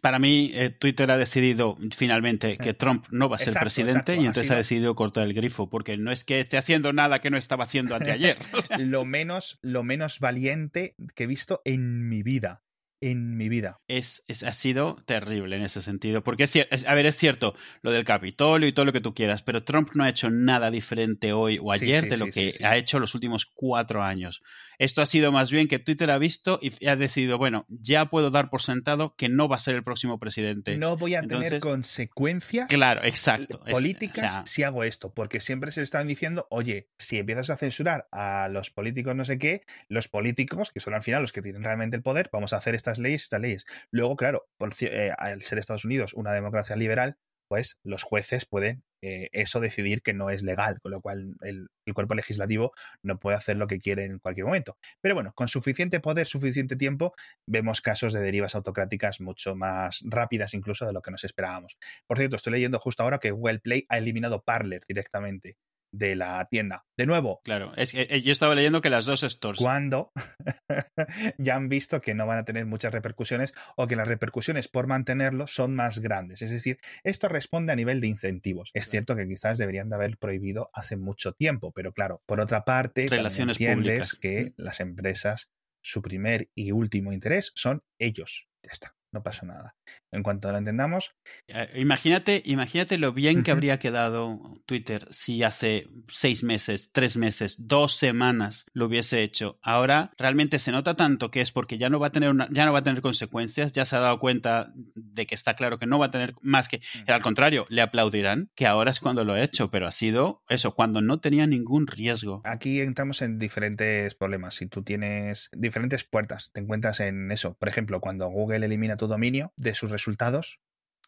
para 0.00 0.18
mí, 0.18 0.50
eh, 0.54 0.70
Twitter 0.70 1.10
ha 1.10 1.16
decidido 1.16 1.76
finalmente 1.94 2.56
que 2.56 2.74
Trump 2.74 3.06
no 3.10 3.28
va 3.28 3.36
a 3.36 3.38
ser 3.38 3.54
presidente 3.54 4.16
y 4.16 4.26
entonces 4.26 4.50
ha 4.50 4.56
decidido 4.56 4.94
cortar 4.94 5.24
el 5.24 5.34
grifo, 5.34 5.68
porque 5.68 5.96
no 5.96 6.10
es 6.10 6.24
que 6.24 6.40
esté 6.40 6.56
haciendo 6.56 6.92
nada 6.92 7.20
que 7.20 7.30
no 7.30 7.36
estaba 7.36 7.64
haciendo 7.64 7.94
anteayer. 7.96 8.38
lo, 8.78 9.04
menos, 9.04 9.58
lo 9.62 9.82
menos 9.82 10.20
valiente 10.20 10.94
que 11.14 11.24
he 11.24 11.26
visto 11.26 11.60
en 11.64 12.08
mi 12.08 12.22
vida 12.22 12.62
en 13.00 13.36
mi 13.36 13.50
vida. 13.50 13.80
Es, 13.86 14.22
ha 14.46 14.52
sido 14.52 14.96
terrible 15.04 15.56
en 15.56 15.62
ese 15.62 15.82
sentido. 15.82 16.24
Porque, 16.24 16.44
es, 16.44 16.86
a 16.86 16.94
ver, 16.94 17.04
es 17.04 17.16
cierto, 17.16 17.54
lo 17.82 17.90
del 17.90 18.04
Capitolio 18.04 18.66
y 18.66 18.72
todo 18.72 18.86
lo 18.86 18.94
que 18.94 19.02
tú 19.02 19.12
quieras, 19.12 19.42
pero 19.42 19.62
Trump 19.62 19.90
no 19.92 20.04
ha 20.04 20.08
hecho 20.08 20.30
nada 20.30 20.70
diferente 20.70 21.34
hoy 21.34 21.58
o 21.60 21.70
ayer 21.70 22.08
de 22.08 22.16
lo 22.16 22.28
que 22.28 22.54
ha 22.64 22.78
hecho 22.78 22.98
los 22.98 23.14
últimos 23.14 23.44
cuatro 23.44 24.02
años. 24.02 24.42
Esto 24.78 25.02
ha 25.02 25.06
sido 25.06 25.32
más 25.32 25.50
bien 25.50 25.68
que 25.68 25.78
Twitter 25.78 26.10
ha 26.10 26.18
visto 26.18 26.58
y 26.60 26.86
ha 26.86 26.96
decidido, 26.96 27.38
bueno, 27.38 27.66
ya 27.68 28.06
puedo 28.06 28.30
dar 28.30 28.50
por 28.50 28.62
sentado 28.62 29.14
que 29.16 29.28
no 29.28 29.48
va 29.48 29.56
a 29.56 29.60
ser 29.60 29.74
el 29.74 29.84
próximo 29.84 30.18
presidente. 30.18 30.76
No 30.76 30.96
voy 30.96 31.14
a 31.14 31.22
tener 31.22 31.58
consecuencias 31.60 32.68
claro, 32.68 33.04
exacto, 33.04 33.60
políticas 33.70 34.42
si 34.44 34.62
hago 34.62 34.84
esto, 34.84 35.12
porque 35.12 35.40
siempre 35.40 35.70
se 35.70 35.82
están 35.82 36.06
diciendo, 36.06 36.46
oye, 36.50 36.88
si 36.98 37.18
empiezas 37.18 37.50
a 37.50 37.56
censurar 37.56 38.08
a 38.12 38.48
los 38.48 38.70
políticos 38.70 39.14
no 39.14 39.24
sé 39.24 39.38
qué, 39.38 39.62
los 39.88 40.08
políticos, 40.08 40.70
que 40.72 40.80
son 40.80 40.94
al 40.94 41.02
final 41.02 41.22
los 41.22 41.32
que 41.32 41.42
tienen 41.42 41.64
realmente 41.64 41.96
el 41.96 42.02
poder, 42.02 42.30
vamos 42.32 42.52
a 42.52 42.56
hacer 42.56 42.74
estas 42.74 42.98
leyes, 42.98 43.22
estas 43.22 43.40
leyes. 43.40 43.66
Luego, 43.90 44.16
claro, 44.16 44.46
eh, 44.80 45.12
al 45.16 45.42
ser 45.42 45.58
Estados 45.58 45.84
Unidos 45.84 46.14
una 46.14 46.32
democracia 46.32 46.76
liberal, 46.76 47.18
pues 47.54 47.78
los 47.84 48.02
jueces 48.02 48.46
pueden 48.46 48.82
eh, 49.00 49.28
eso 49.30 49.60
decidir 49.60 50.02
que 50.02 50.12
no 50.12 50.28
es 50.28 50.42
legal, 50.42 50.80
con 50.80 50.90
lo 50.90 51.00
cual 51.00 51.36
el, 51.42 51.68
cuerpo 51.94 52.16
legislativo 52.16 52.72
no 53.00 53.20
puede 53.20 53.36
hacer 53.36 53.56
lo 53.56 53.68
que 53.68 53.78
quiere 53.78 54.06
en 54.06 54.18
cualquier 54.18 54.46
momento. 54.46 54.76
Pero 55.00 55.14
bueno, 55.14 55.32
con 55.36 55.46
suficiente 55.46 56.00
poder, 56.00 56.26
suficiente 56.26 56.74
tiempo, 56.74 57.14
vemos 57.46 57.80
casos 57.80 58.12
de 58.12 58.18
derivas 58.22 58.56
autocráticas 58.56 59.20
mucho 59.20 59.54
más 59.54 60.00
rápidas 60.04 60.52
incluso 60.52 60.84
de 60.84 60.92
lo 60.92 61.00
que 61.00 61.12
nos 61.12 61.22
esperábamos. 61.22 61.78
Por 62.08 62.18
cierto, 62.18 62.34
estoy 62.34 62.54
leyendo 62.54 62.80
justo 62.80 63.04
ahora 63.04 63.20
que 63.20 63.30
Google 63.30 63.60
Play 63.60 63.86
ha 63.88 63.98
eliminado 63.98 64.42
Parler 64.42 64.82
directamente 64.88 65.56
de 65.98 66.16
la 66.16 66.46
tienda. 66.50 66.84
De 66.96 67.06
nuevo. 67.06 67.40
Claro, 67.44 67.72
es 67.76 67.92
que 67.92 68.02
eh, 68.10 68.20
yo 68.20 68.32
estaba 68.32 68.54
leyendo 68.54 68.80
que 68.80 68.90
las 68.90 69.06
dos 69.06 69.20
stores. 69.22 69.58
Cuando 69.58 70.12
ya 71.38 71.54
han 71.54 71.68
visto 71.68 72.00
que 72.00 72.14
no 72.14 72.26
van 72.26 72.38
a 72.38 72.44
tener 72.44 72.66
muchas 72.66 72.92
repercusiones 72.92 73.54
o 73.76 73.86
que 73.86 73.96
las 73.96 74.08
repercusiones 74.08 74.68
por 74.68 74.86
mantenerlo 74.86 75.46
son 75.46 75.74
más 75.74 76.00
grandes. 76.00 76.42
Es 76.42 76.50
decir, 76.50 76.78
esto 77.02 77.28
responde 77.28 77.72
a 77.72 77.76
nivel 77.76 78.00
de 78.00 78.08
incentivos. 78.08 78.70
Es 78.74 78.88
cierto 78.88 79.16
que 79.16 79.28
quizás 79.28 79.58
deberían 79.58 79.88
de 79.88 79.96
haber 79.96 80.18
prohibido 80.18 80.70
hace 80.72 80.96
mucho 80.96 81.32
tiempo, 81.32 81.72
pero 81.72 81.92
claro, 81.92 82.22
por 82.26 82.40
otra 82.40 82.64
parte, 82.64 83.06
Relaciones 83.08 83.60
entiendes 83.60 84.14
que 84.14 84.52
las 84.56 84.80
empresas, 84.80 85.50
su 85.82 86.02
primer 86.02 86.48
y 86.54 86.72
último 86.72 87.12
interés 87.12 87.52
son 87.54 87.82
ellos. 87.98 88.48
Ya 88.62 88.70
está 88.72 88.94
no 89.14 89.22
pasa 89.22 89.46
nada. 89.46 89.76
En 90.14 90.22
cuanto 90.22 90.50
lo 90.52 90.58
entendamos. 90.58 91.12
Eh, 91.48 91.72
imagínate, 91.74 92.40
imagínate 92.44 92.98
lo 92.98 93.12
bien 93.12 93.42
que 93.42 93.50
habría 93.50 93.78
quedado 93.80 94.40
Twitter 94.64 95.08
si 95.10 95.42
hace 95.42 95.88
seis 96.08 96.44
meses, 96.44 96.90
tres 96.92 97.16
meses, 97.16 97.56
dos 97.58 97.96
semanas 97.96 98.66
lo 98.72 98.86
hubiese 98.86 99.22
hecho. 99.22 99.58
Ahora 99.60 100.12
realmente 100.16 100.60
se 100.60 100.70
nota 100.70 100.94
tanto 100.94 101.32
que 101.32 101.40
es 101.40 101.50
porque 101.50 101.78
ya 101.78 101.88
no 101.88 101.98
va 101.98 102.08
a 102.08 102.12
tener 102.12 102.30
una, 102.30 102.48
ya 102.52 102.64
no 102.64 102.72
va 102.72 102.78
a 102.78 102.84
tener 102.84 103.02
consecuencias, 103.02 103.72
ya 103.72 103.84
se 103.84 103.96
ha 103.96 104.00
dado 104.00 104.20
cuenta 104.20 104.72
de 104.94 105.26
que 105.26 105.34
está 105.34 105.54
claro 105.54 105.78
que 105.80 105.86
no 105.86 105.98
va 105.98 106.06
a 106.06 106.10
tener 106.12 106.34
más 106.40 106.68
que. 106.68 106.80
Al 107.08 107.22
contrario, 107.22 107.66
le 107.68 107.82
aplaudirán 107.82 108.50
que 108.54 108.66
ahora 108.66 108.92
es 108.92 109.00
cuando 109.00 109.24
lo 109.24 109.32
ha 109.32 109.42
hecho, 109.42 109.70
pero 109.70 109.88
ha 109.88 109.92
sido 109.92 110.44
eso, 110.48 110.76
cuando 110.76 111.00
no 111.00 111.18
tenía 111.18 111.48
ningún 111.48 111.88
riesgo. 111.88 112.40
Aquí 112.44 112.80
entramos 112.80 113.20
en 113.20 113.40
diferentes 113.40 114.14
problemas. 114.14 114.54
Si 114.54 114.66
tú 114.66 114.84
tienes 114.84 115.50
diferentes 115.52 116.04
puertas, 116.04 116.52
te 116.52 116.60
encuentras 116.60 117.00
en 117.00 117.32
eso. 117.32 117.56
Por 117.58 117.68
ejemplo, 117.68 118.00
cuando 118.00 118.28
Google 118.28 118.64
elimina 118.64 118.96
tu 118.96 119.08
dominio 119.08 119.52
de 119.56 119.74
sus 119.74 119.90
resultados, 119.90 120.03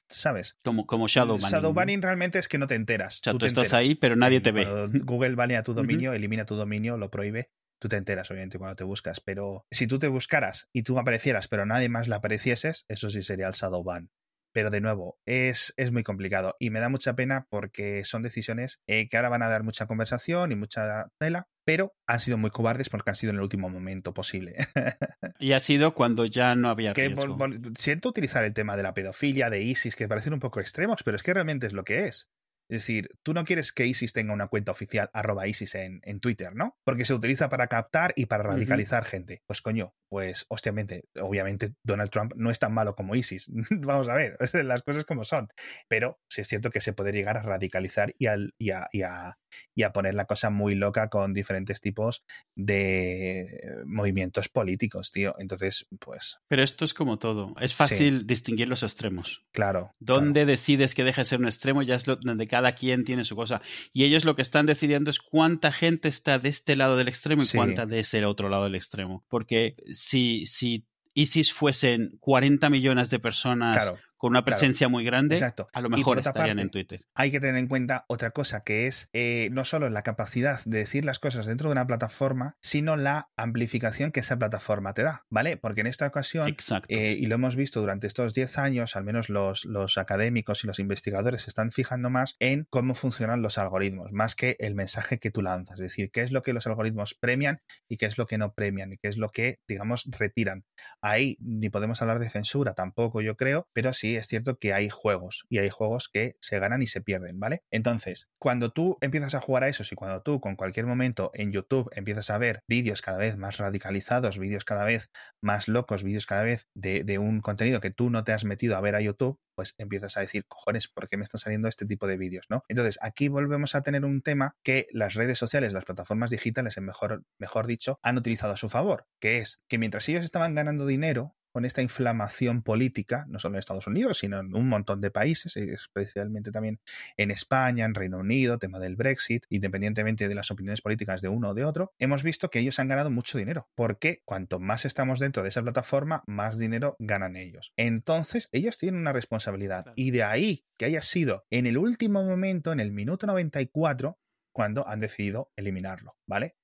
¿sabes? 0.09 0.57
Como, 0.63 0.87
como 0.87 1.09
Shadow 1.09 1.37
Banning. 1.37 1.51
Shadow 1.51 1.73
Banning 1.73 2.03
realmente 2.03 2.39
es 2.39 2.49
que 2.49 2.59
no 2.59 2.67
te 2.67 2.75
enteras. 2.75 3.21
O 3.21 3.21
sea, 3.25 3.35
tú, 3.35 3.47
estás 3.47 3.73
ahí, 3.73 3.95
pero 3.95 4.17
nadie 4.17 4.41
te 4.41 4.53
ve. 4.53 4.67
Google 5.05 5.35
banea 5.35 5.63
tu 5.63 5.75
dominio, 5.75 6.13
elimina 6.13 6.47
tu 6.47 6.55
dominio, 6.55 6.97
lo 6.97 7.11
prohíbe. 7.11 7.51
Tú 7.79 7.89
te 7.89 7.97
enteras, 7.97 8.31
obviamente, 8.31 8.59
cuando 8.59 8.77
te 8.77 8.85
buscas. 8.85 9.21
Pero 9.21 9.67
si 9.71 9.87
tú 9.87 9.99
te 9.99 10.09
buscaras 10.09 10.69
y 10.73 10.83
tú 10.83 10.99
aparecieras, 10.99 11.49
pero 11.49 11.67
nadie 11.67 11.89
más 11.89 12.09
le 12.09 12.15
aparecieses, 12.15 12.87
eso 12.89 13.11
sí 13.11 13.23
sería 13.23 13.49
el 13.49 13.53
Shadow 13.53 13.85
Ban. 13.85 14.11
Pero 14.57 14.71
de 14.71 14.81
nuevo, 14.81 15.19
es, 15.27 15.75
es 15.77 15.93
muy 15.93 16.03
complicado 16.03 16.57
y 16.59 16.71
me 16.71 16.81
da 16.81 16.89
mucha 16.89 17.15
pena 17.15 17.47
porque 17.51 18.05
son 18.05 18.23
decisiones 18.23 18.81
eh, 18.87 19.07
que 19.07 19.19
ahora 19.19 19.29
van 19.29 19.43
a 19.43 19.51
dar 19.51 19.65
mucha 19.65 19.87
conversación 19.87 20.51
y 20.51 20.57
mucha 20.57 21.09
tela, 21.19 21.47
pero 21.67 21.93
han 22.07 22.21
sido 22.21 22.39
muy 22.39 22.49
cobardes 22.49 22.89
porque 22.89 23.11
han 23.11 23.17
sido 23.17 23.33
en 23.33 23.37
el 23.37 23.43
último 23.43 23.69
momento 23.69 24.15
posible. 24.15 24.57
y 25.39 25.53
ha 25.53 25.61
sido 25.61 25.93
cuando 25.93 26.25
ya 26.25 26.55
no 26.55 26.71
había 26.71 26.95
riesgo. 26.95 27.37
siento 27.77 28.09
utilizar 28.09 28.45
el 28.45 28.55
tema 28.55 28.79
de 28.79 28.85
la 28.85 28.95
pedofilia, 28.95 29.51
de 29.51 29.61
ISIS, 29.61 29.95
que 29.95 30.09
parecen 30.09 30.33
un 30.33 30.41
poco 30.41 30.59
extremos, 30.61 31.03
pero 31.05 31.19
es 31.19 31.23
que 31.23 31.35
realmente 31.35 31.67
es 31.67 31.75
lo 31.75 31.85
que 31.85 32.07
es. 32.07 32.31
Es 32.69 32.83
decir, 32.83 33.11
tú 33.23 33.33
no 33.33 33.45
quieres 33.45 33.73
que 33.73 33.87
ISIS 33.87 34.13
tenga 34.13 34.33
una 34.33 34.49
cuenta 34.49 34.73
oficial 34.73 35.09
arroba 35.13 35.47
ISIS 35.47 35.75
en, 35.77 36.01
en 36.03 36.21
Twitter, 36.21 36.55
¿no? 36.55 36.77
Porque 36.85 37.05
se 37.05 37.15
utiliza 37.15 37.49
para 37.49 37.69
captar 37.69 38.13
y 38.17 38.27
para 38.27 38.43
radicalizar 38.43 39.05
gente. 39.05 39.43
Pues 39.47 39.63
coño, 39.63 39.95
pues 40.09 40.47
hostiamente, 40.49 41.05
obviamente 41.21 41.75
Donald 41.85 42.11
Trump 42.11 42.33
no 42.35 42.51
es 42.51 42.59
tan 42.59 42.75
malo 42.75 42.97
como 42.97 43.15
ISIS. 43.15 43.47
Vamos 43.71 44.09
a 44.09 44.15
ver, 44.15 44.37
las 44.65 44.83
cosas 44.83 45.05
como 45.05 45.25
son. 45.25 45.49
Pero 45.89 46.19
sí 46.29 46.41
es 46.41 46.49
cierto 46.49 46.71
que 46.71 46.81
se 46.81 46.93
puede 46.93 47.13
llegar 47.13 47.37
a 47.37 47.43
radicalizar 47.43 48.15
y, 48.19 48.27
al, 48.27 48.55
y, 48.59 48.71
a, 48.71 48.89
y, 48.91 49.03
a, 49.03 49.39
y 49.75 49.83
a 49.83 49.93
poner 49.93 50.15
la 50.15 50.27
cosa 50.27 50.51
muy 50.51 50.75
loca 50.75 51.09
con 51.09 51.33
diferentes 51.33 51.81
tipos 51.81 52.25
de 52.55 53.61
movimientos 53.87 54.49
políticos, 54.49 55.13
tío. 55.13 55.35
Entonces, 55.39 55.87
pues... 55.99 56.39
Pero 56.49 56.63
esto 56.63 56.85
es 56.85 56.95
como 56.95 57.19
todo. 57.19 57.55
Es 57.61 57.75
fácil 57.75 58.27
distinguir 58.27 58.69
los 58.69 58.83
extremos. 58.83 59.45
Claro. 59.53 59.95
Donde 59.99 60.47
decides 60.47 60.95
que 60.95 61.05
deje 61.05 61.23
de 61.23 61.27
ser 61.27 61.41
un 61.41 61.47
extremo 61.47 61.83
ya 61.83 61.95
es 61.95 62.05
donde 62.05 62.47
cada 62.47 62.73
quien 62.73 63.05
tiene 63.05 63.25
su 63.25 63.37
cosa. 63.37 63.63
Y 63.93 64.05
ellos 64.05 64.25
lo 64.25 64.37
que 64.37 64.43
están 64.43 64.67
decidiendo 64.67 65.11
es 65.11 65.21
cuánta 65.21 65.73
gente 65.73 66.09
está 66.09 66.39
de 66.39 66.49
este 66.49 66.77
lado 66.77 66.97
del 66.97 67.09
extremo 67.09 67.43
y 67.43 67.49
cuánta 67.49 67.87
de 67.87 68.01
ese 68.01 68.25
otro 68.25 68.49
lado 68.49 68.65
del 68.65 68.75
extremo. 68.75 69.25
Porque 69.29 69.77
si, 69.93 70.47
si 70.47 70.87
ISIS 71.15 71.53
fuesen 71.53 72.19
40 72.21 72.69
millones 72.71 73.11
de 73.11 73.19
personas 73.19 73.95
con 74.17 74.31
una 74.31 74.45
presencia 74.45 74.89
muy 74.89 75.05
grande, 75.05 75.41
a 75.73 75.81
lo 75.81 75.91
mejor 75.91 76.19
estarían 76.19 76.59
en 76.59 76.71
Twitter. 76.71 77.05
Hay 77.15 77.31
que 77.31 77.41
tener 77.41 77.57
en 77.57 77.69
cuenta 77.69 78.05
otra 78.09 78.31
cosa 78.31 78.63
que 78.63 78.87
es 78.87 79.09
eh, 79.13 79.49
no 79.53 79.65
solo 79.65 79.91
la 79.91 80.03
capacidad 80.03 80.61
de 80.65 80.79
decir 80.79 81.05
las 81.05 81.19
cosas 81.19 81.47
dentro 81.47 81.69
de 81.69 81.73
una 81.73 81.87
plataforma, 81.87 82.57
sino 82.61 82.97
la 82.97 83.29
amplificación 83.37 84.13
que 84.13 84.21
esa 84.21 84.39
plataforma 84.39 84.95
te 84.95 85.03
da, 85.03 85.25
¿vale? 85.31 85.57
Porque 85.57 85.83
en 85.83 85.87
esta 85.87 86.07
ocasión, 86.07 86.57
eh, 86.89 87.17
y 87.19 87.27
lo 87.27 87.35
hemos 87.35 87.57
visto 87.57 87.81
durante 87.81 88.07
estos 88.07 88.33
10 88.33 88.59
años, 88.59 88.97
al 88.97 89.05
menos 89.05 89.29
los, 89.29 89.65
los 89.65 89.99
académicos 89.99 90.65
y 90.65 90.67
los 90.67 90.79
investigadores 90.79 91.43
se 91.43 91.51
están 91.51 91.71
fijando 91.71 92.11
más 92.11 92.37
en 92.39 92.67
cómo 92.71 92.95
funcionan 92.95 93.43
los 93.43 93.59
algoritmos, 93.59 94.13
más 94.13 94.35
que 94.35 94.57
el 94.61 94.75
mensaje 94.75 95.19
que 95.19 95.31
tú 95.31 95.43
lanzas, 95.43 95.75
es 95.75 95.83
decir, 95.83 96.11
qué 96.11 96.23
es 96.23 96.33
lo 96.33 96.43
que 96.43 96.53
los 96.53 96.67
algoritmos 96.67 97.15
premian 97.15 97.61
y 97.89 97.97
qué 97.97 98.07
es 98.07 98.19
lo 98.19 98.27
que 98.27 98.39
no 98.39 98.55
premian 98.55 98.93
y 98.93 98.99
qué 98.99 99.09
es 99.09 99.19
lo 99.19 99.29
que, 99.29 99.59
digamos, 99.69 100.05
retiran. 100.11 100.65
Ahí 101.01 101.37
ni 101.41 101.69
podemos 101.69 102.01
hablar 102.01 102.19
de 102.19 102.31
censura 102.31 102.75
tampoco, 102.75 103.21
yo 103.21 103.37
creo, 103.37 103.69
pero 103.73 103.93
sí 103.93 104.06
es 104.15 104.29
cierto 104.29 104.59
que 104.61 104.73
hay 104.73 104.89
juegos 104.89 105.45
y 105.49 105.59
hay 105.59 105.71
juegos 105.71 106.09
que 106.09 106.37
se 106.41 106.61
ganan 106.61 106.83
y 106.83 106.87
se 106.87 107.01
pierden, 107.01 107.41
¿vale? 107.41 107.63
Entonces, 107.73 108.29
cuando 108.39 108.71
tú 108.71 108.99
empiezas 109.01 109.35
a 109.35 109.41
jugar 109.41 109.65
a 109.65 109.69
esos 109.69 109.91
y 109.91 109.97
cuando 109.97 110.23
tú 110.23 110.41
con 110.41 110.55
cualquier 110.55 110.87
momento 110.87 111.33
en 111.35 111.51
YouTube 111.51 111.91
empiezas 111.93 112.31
a 112.31 112.39
ver 112.39 112.63
vídeos 112.69 113.03
cada 113.03 113.19
vez 113.19 113.37
más 113.37 113.57
radicalizados, 113.57 114.39
vídeos 114.39 114.65
cada 114.65 114.85
vez 114.85 115.11
más 115.41 115.67
locos, 115.67 116.05
vídeos 116.05 116.27
cada 116.27 116.45
vez 116.45 116.69
de, 116.75 117.19
un 117.19 117.41
contenido 117.41 117.81
que 117.81 117.91
tú 117.91 118.11
no 118.11 118.23
te 118.23 118.33
has 118.33 118.45
metido 118.45 118.77
a 118.77 118.81
ver 118.81 118.95
a 118.95 119.01
YouTube, 119.01 119.41
pues 119.55 119.75
empiezas 119.79 120.17
a 120.19 120.21
decir, 120.21 120.45
cojones, 120.47 120.87
¿por 120.89 121.09
qué 121.09 121.17
me 121.17 121.25
están 121.25 121.39
saliendo 121.39 121.67
este 121.67 121.87
tipo 121.87 122.07
de 122.07 122.19
vídeos? 122.19 122.47
¿no? 122.51 122.63
Entonces, 122.69 122.99
aquí 123.01 123.29
volvemos 123.29 123.75
a 123.75 123.83
tener 123.83 124.05
un 124.05 124.21
tema 124.21 124.55
que 124.63 124.87
las 124.91 125.15
redes 125.15 125.39
sociales, 125.39 125.73
las 125.73 125.87
plataformas 125.87 126.31
digitales, 126.31 126.79
mejor, 126.79 127.25
mejor 127.39 127.67
dicho, 127.67 127.99
han 128.03 128.19
utilizado 128.19 128.53
a 128.53 128.57
su 128.59 128.69
favor, 128.69 129.07
que 129.19 129.39
es 129.39 129.61
que 129.69 129.79
mientras 129.79 130.09
ellos 130.09 130.25
estaban 130.25 130.55
ganando 130.55 130.85
dinero 130.85 131.35
con 131.57 131.65
esta 131.65 131.81
inflamación 131.81 132.61
política, 132.61 133.25
no 133.31 133.39
solo 133.39 133.55
en 133.55 133.61
Estados 133.61 133.87
Unidos, 133.87 134.19
sino 134.19 134.41
en 134.41 134.55
un 134.55 134.69
montón 134.69 135.01
de 135.01 135.11
países, 135.11 135.57
especialmente 135.57 136.53
también 136.53 136.81
en 137.17 137.31
España, 137.31 137.87
en 137.87 137.95
Reino 137.95 138.19
Unido, 138.19 138.59
tema 138.59 138.79
del 138.79 138.95
Brexit, 138.95 139.47
independientemente 139.49 140.29
de 140.29 140.35
las 140.35 140.51
opiniones 140.51 140.83
políticas 140.83 141.23
de 141.23 141.31
uno 141.31 141.49
o 141.49 141.55
de 141.55 141.65
otro, 141.65 141.95
hemos 141.99 142.23
visto 142.23 142.51
que 142.51 142.59
ellos 142.59 142.79
han 142.79 142.89
ganado 142.89 143.11
mucho 143.11 143.39
dinero, 143.39 143.71
porque 143.75 144.21
cuanto 144.27 144.59
más 144.59 144.85
estamos 144.85 145.19
dentro 145.19 145.43
de 145.43 145.49
esa 145.49 145.63
plataforma, 145.63 146.23
más 146.27 146.59
dinero 146.59 146.95
ganan 146.99 147.37
ellos. 147.37 147.73
Entonces, 147.79 148.51
ellos 148.53 148.77
tienen 148.77 149.01
una 149.01 149.15
responsabilidad, 149.15 149.95
y 149.97 150.11
de 150.11 150.25
ahí 150.25 150.67
que 150.77 150.85
haya 150.85 151.01
sido 151.01 151.47
en 151.49 151.65
el 151.65 151.79
último 151.79 152.23
momento, 152.23 152.71
en 152.71 152.81
el 152.81 152.93
minuto 152.93 153.27
94, 153.27 154.19
cuando 154.53 154.87
han 154.87 155.01
decidido 155.01 155.53
eliminarlo, 155.57 156.19
¿vale? 156.27 156.57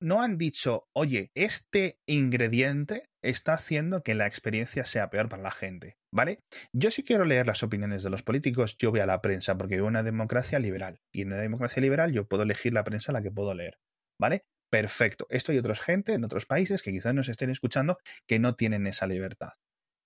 No 0.00 0.22
han 0.22 0.38
dicho, 0.38 0.88
oye, 0.94 1.30
este 1.34 1.98
ingrediente 2.06 3.08
está 3.22 3.54
haciendo 3.54 4.02
que 4.02 4.14
la 4.14 4.26
experiencia 4.26 4.84
sea 4.84 5.10
peor 5.10 5.28
para 5.28 5.42
la 5.42 5.50
gente, 5.50 5.96
¿vale? 6.12 6.40
Yo 6.72 6.90
sí 6.90 7.04
quiero 7.04 7.24
leer 7.24 7.46
las 7.46 7.62
opiniones 7.62 8.02
de 8.02 8.10
los 8.10 8.22
políticos, 8.22 8.76
yo 8.78 8.90
voy 8.90 9.00
a 9.00 9.06
la 9.06 9.20
prensa 9.20 9.56
porque 9.56 9.76
vivo 9.76 9.86
una 9.86 10.02
democracia 10.02 10.58
liberal 10.58 11.00
y 11.12 11.22
en 11.22 11.28
una 11.28 11.40
democracia 11.40 11.82
liberal 11.82 12.12
yo 12.12 12.26
puedo 12.26 12.42
elegir 12.42 12.72
la 12.72 12.84
prensa 12.84 13.12
a 13.12 13.14
la 13.14 13.22
que 13.22 13.30
puedo 13.30 13.54
leer, 13.54 13.78
¿vale? 14.18 14.44
Perfecto. 14.70 15.26
Esto 15.30 15.52
hay 15.52 15.58
otros 15.58 15.80
gente 15.80 16.12
en 16.14 16.24
otros 16.24 16.46
países 16.46 16.82
que 16.82 16.92
quizás 16.92 17.12
nos 17.12 17.28
estén 17.28 17.50
escuchando 17.50 17.98
que 18.26 18.38
no 18.38 18.54
tienen 18.54 18.86
esa 18.86 19.06
libertad. 19.06 19.50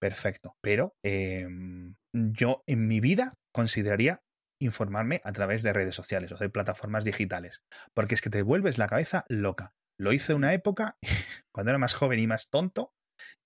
Perfecto. 0.00 0.56
Pero 0.62 0.94
em, 1.02 1.94
yo 2.12 2.62
en 2.66 2.88
mi 2.88 3.00
vida 3.00 3.34
consideraría 3.52 4.22
informarme 4.60 5.20
a 5.24 5.32
través 5.32 5.62
de 5.62 5.72
redes 5.72 5.94
sociales 5.94 6.32
o 6.32 6.36
de 6.36 6.48
plataformas 6.48 7.04
digitales, 7.04 7.62
porque 7.92 8.14
es 8.14 8.22
que 8.22 8.30
te 8.30 8.42
vuelves 8.42 8.78
la 8.78 8.88
cabeza 8.88 9.24
loca. 9.28 9.74
Lo 9.98 10.12
hice 10.12 10.34
una 10.34 10.52
época, 10.52 10.98
cuando 11.52 11.70
era 11.70 11.78
más 11.78 11.94
joven 11.94 12.18
y 12.20 12.26
más 12.26 12.48
tonto, 12.50 12.92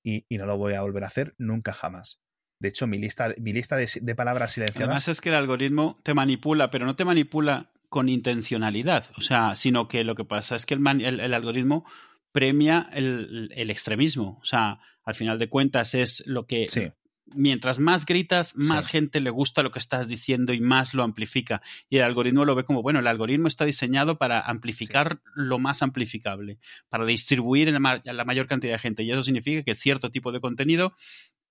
y, 0.04 0.24
no 0.30 0.46
lo 0.46 0.56
voy 0.56 0.74
a 0.74 0.82
volver 0.82 1.04
a 1.04 1.08
hacer 1.08 1.34
nunca 1.38 1.72
jamás. 1.72 2.20
De 2.60 2.68
hecho, 2.68 2.86
mi 2.86 2.98
lista, 2.98 3.34
mi 3.38 3.52
lista 3.52 3.76
de, 3.76 4.14
palabras 4.14 4.52
silenciadas. 4.52 4.88
Además 4.88 5.08
es 5.08 5.20
que 5.20 5.28
el 5.28 5.34
algoritmo 5.34 6.00
te 6.02 6.14
manipula, 6.14 6.70
pero 6.70 6.86
no 6.86 6.96
te 6.96 7.04
manipula 7.04 7.70
con 7.88 8.08
intencionalidad. 8.08 9.04
O 9.16 9.20
sea, 9.20 9.54
sino 9.54 9.86
que 9.86 10.02
lo 10.04 10.14
que 10.14 10.24
pasa 10.24 10.56
es 10.56 10.66
que 10.66 10.74
el, 10.74 11.20
el, 11.20 11.34
algoritmo 11.34 11.84
premia 12.32 12.88
el, 12.92 13.70
extremismo. 13.70 14.38
O 14.40 14.44
sea, 14.44 14.80
al 15.04 15.14
final 15.14 15.38
de 15.38 15.48
cuentas 15.48 15.94
es 15.94 16.24
lo 16.26 16.46
que 16.46 16.66
mientras 17.34 17.78
más 17.78 18.06
gritas, 18.06 18.54
más 18.56 18.86
gente 18.86 19.20
le 19.20 19.30
gusta 19.30 19.62
lo 19.62 19.70
que 19.70 19.78
estás 19.78 20.08
diciendo 20.08 20.52
y 20.52 20.60
más 20.60 20.94
lo 20.94 21.02
amplifica. 21.02 21.62
Y 21.88 21.96
el 21.96 22.02
algoritmo 22.02 22.44
lo 22.44 22.54
ve 22.54 22.64
como, 22.64 22.82
bueno, 22.82 23.00
el 23.00 23.06
algoritmo 23.06 23.48
está 23.48 23.64
diseñado 23.64 24.18
para 24.18 24.40
amplificar 24.40 25.20
lo 25.34 25.58
más 25.58 25.82
amplificable, 25.82 26.58
para 26.88 27.04
distribuir 27.04 27.68
en 27.68 27.82
la, 27.82 28.24
mayor 28.24 28.46
cantidad 28.46 28.74
de 28.74 28.78
gente. 28.78 29.02
Y 29.02 29.10
eso 29.10 29.22
significa 29.22 29.62
que 29.62 29.74
cierto 29.74 30.10
tipo 30.10 30.32
de 30.32 30.40
contenido 30.40 30.94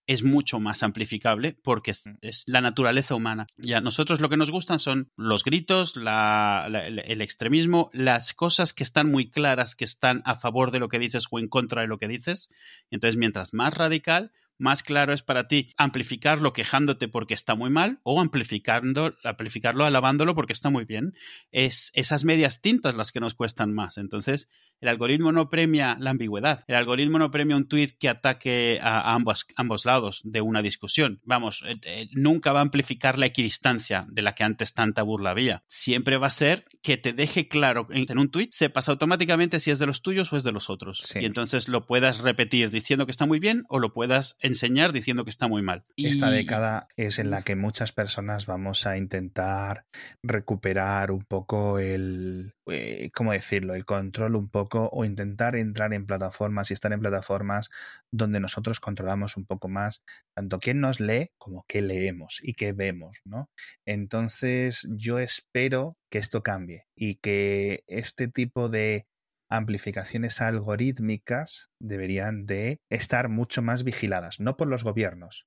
es 0.08 0.24
mucho 0.24 0.62
más 0.62 0.84
amplificable 0.84 1.58
porque 1.62 1.92
es, 1.92 2.08
mm. 2.08 2.12
la 2.46 2.62
naturaleza 2.62 3.14
humana. 3.14 3.48
Ya, 3.58 3.82
nosotros 3.82 4.22
lo 4.22 4.30
que 4.30 4.38
nos 4.38 4.52
gustan 4.52 4.80
son 4.80 5.12
los 5.18 5.44
gritos, 5.44 5.96
el 5.98 7.22
extremismo, 7.22 7.90
las 7.94 8.34
cosas 8.34 8.74
que 8.74 8.84
están 8.84 9.12
muy 9.12 9.30
claras, 9.30 9.76
que 9.76 9.86
están 9.86 10.22
a 10.26 10.36
favor 10.36 10.72
de 10.72 10.80
lo 10.80 10.88
que 10.88 11.00
dices 11.00 11.26
o 11.30 11.40
en 11.40 11.50
contra 11.50 11.82
de 11.82 11.88
lo 11.88 11.98
que 11.98 12.08
dices. 12.08 12.50
Entonces, 12.90 13.18
mientras 13.18 13.54
más 13.54 13.74
radical, 13.74 14.32
más 14.58 14.84
claro 14.84 15.14
es 15.14 15.22
para 15.22 15.48
ti 15.48 15.72
amplificarlo 15.78 16.54
quejándote 16.54 17.08
porque 17.08 17.34
está 17.34 17.56
muy 17.56 17.70
mal 17.70 18.00
o 18.04 18.22
amplificando, 18.22 19.16
amplificarlo 19.24 19.86
alabándolo 19.86 20.36
porque 20.36 20.54
está 20.54 20.70
muy 20.70 20.86
bien. 20.86 21.14
Es 21.52 21.92
esas 21.94 22.24
medias 22.24 22.62
tintas 22.62 22.96
las 22.96 23.12
que 23.12 23.20
nos 23.20 23.34
cuestan 23.34 23.74
más. 23.74 23.98
Entonces, 23.98 24.50
el 24.80 24.90
algoritmo 24.90 25.32
no 25.32 25.50
premia 25.50 25.98
la 26.00 26.12
ambigüedad. 26.12 26.64
El 26.68 26.76
algoritmo 26.76 27.20
no 27.20 27.32
premia 27.32 27.56
un 27.56 27.68
tweet 27.68 27.98
que 28.00 28.10
ataque 28.10 28.80
a 28.82 29.14
ambos, 29.14 29.46
ambos 29.56 29.86
lados 29.86 30.22
de 30.24 30.42
una 30.42 30.62
discusión. 30.62 31.20
Vamos, 31.24 31.64
eh, 31.66 31.78
eh, 31.84 32.10
nunca 32.12 32.52
va 32.52 32.60
a 32.60 32.64
amplificar 32.64 33.18
la 33.18 33.26
equidistancia 33.26 34.06
de 34.10 34.22
la 34.22 34.36
que 34.36 34.44
antes 34.44 34.74
tanta 34.74 35.04
burla 35.04 35.32
había. 35.32 35.64
Siempre 35.68 36.18
va 36.18 36.28
a 36.28 36.32
ser 36.32 36.66
que 36.82 36.98
te 36.98 37.14
deje 37.14 37.48
claro 37.48 37.88
en 37.90 38.18
un 38.18 38.30
tweet, 38.30 38.50
sepas 38.52 38.90
automáticamente 38.90 39.60
si 39.60 39.72
es 39.72 39.80
de 39.80 39.86
los 39.86 40.02
tuyos 40.02 40.32
o 40.32 40.38
es 40.38 40.44
de 40.44 40.52
los 40.52 40.70
otros. 40.70 41.16
Y 41.20 41.26
entonces 41.26 41.68
lo 41.68 41.86
puedas 41.86 42.20
repetir 42.20 42.70
diciendo 42.70 43.06
que 43.06 43.12
está 43.12 43.26
muy 43.26 43.40
bien 43.40 43.64
o 43.70 43.80
lo 43.80 43.94
puedas 43.94 44.38
enseñar 44.48 44.92
diciendo 44.92 45.24
que 45.24 45.30
está 45.30 45.48
muy 45.48 45.62
mal. 45.62 45.86
Esta 45.96 46.30
década 46.30 46.88
es 46.96 47.20
en 47.20 47.30
la 47.30 47.42
que 47.42 47.56
muchas 47.56 47.92
personas 47.92 48.46
vamos 48.46 48.86
a 48.88 48.98
intentar 48.98 49.86
recuperar 50.24 51.12
un 51.12 51.24
poco 51.24 51.80
el, 51.80 52.54
eh, 52.68 53.12
¿cómo 53.14 53.32
decirlo?, 53.32 53.76
el 53.76 53.86
control 53.86 54.36
un 54.36 54.50
poco 54.50 54.90
o 54.92 55.06
intentar 55.06 55.56
entrar 55.56 55.94
en 55.94 56.06
plataformas 56.06 56.72
y 56.72 56.74
estar 56.74 56.92
en 56.94 57.00
plataformas 57.00 57.70
donde 58.12 58.40
nosotros 58.40 58.80
controlamos 58.80 59.38
un 59.38 59.46
poco 59.46 59.68
más 59.68 60.04
tanto 60.34 60.60
quién 60.60 60.80
nos 60.80 61.00
lee 61.00 61.32
como 61.38 61.66
qué 61.68 61.82
leemos 61.82 62.40
y 62.42 62.54
qué 62.54 62.74
vemos, 62.74 63.18
¿no? 63.26 63.50
Entonces 63.86 64.88
yo 64.90 65.20
espero 65.20 65.98
que 66.10 66.18
esto 66.20 66.44
cambie 66.44 66.86
y 66.96 67.16
que 67.16 67.84
este 67.88 68.28
tipo 68.28 68.70
de 68.70 69.06
amplificaciones 69.50 70.42
algorítmicas 70.42 71.70
deberían 71.80 72.46
de 72.46 72.80
estar 72.90 73.30
mucho 73.30 73.62
más 73.62 73.84
vigiladas, 73.84 74.40
no 74.40 74.58
por 74.58 74.68
los 74.68 74.84
gobiernos, 74.84 75.46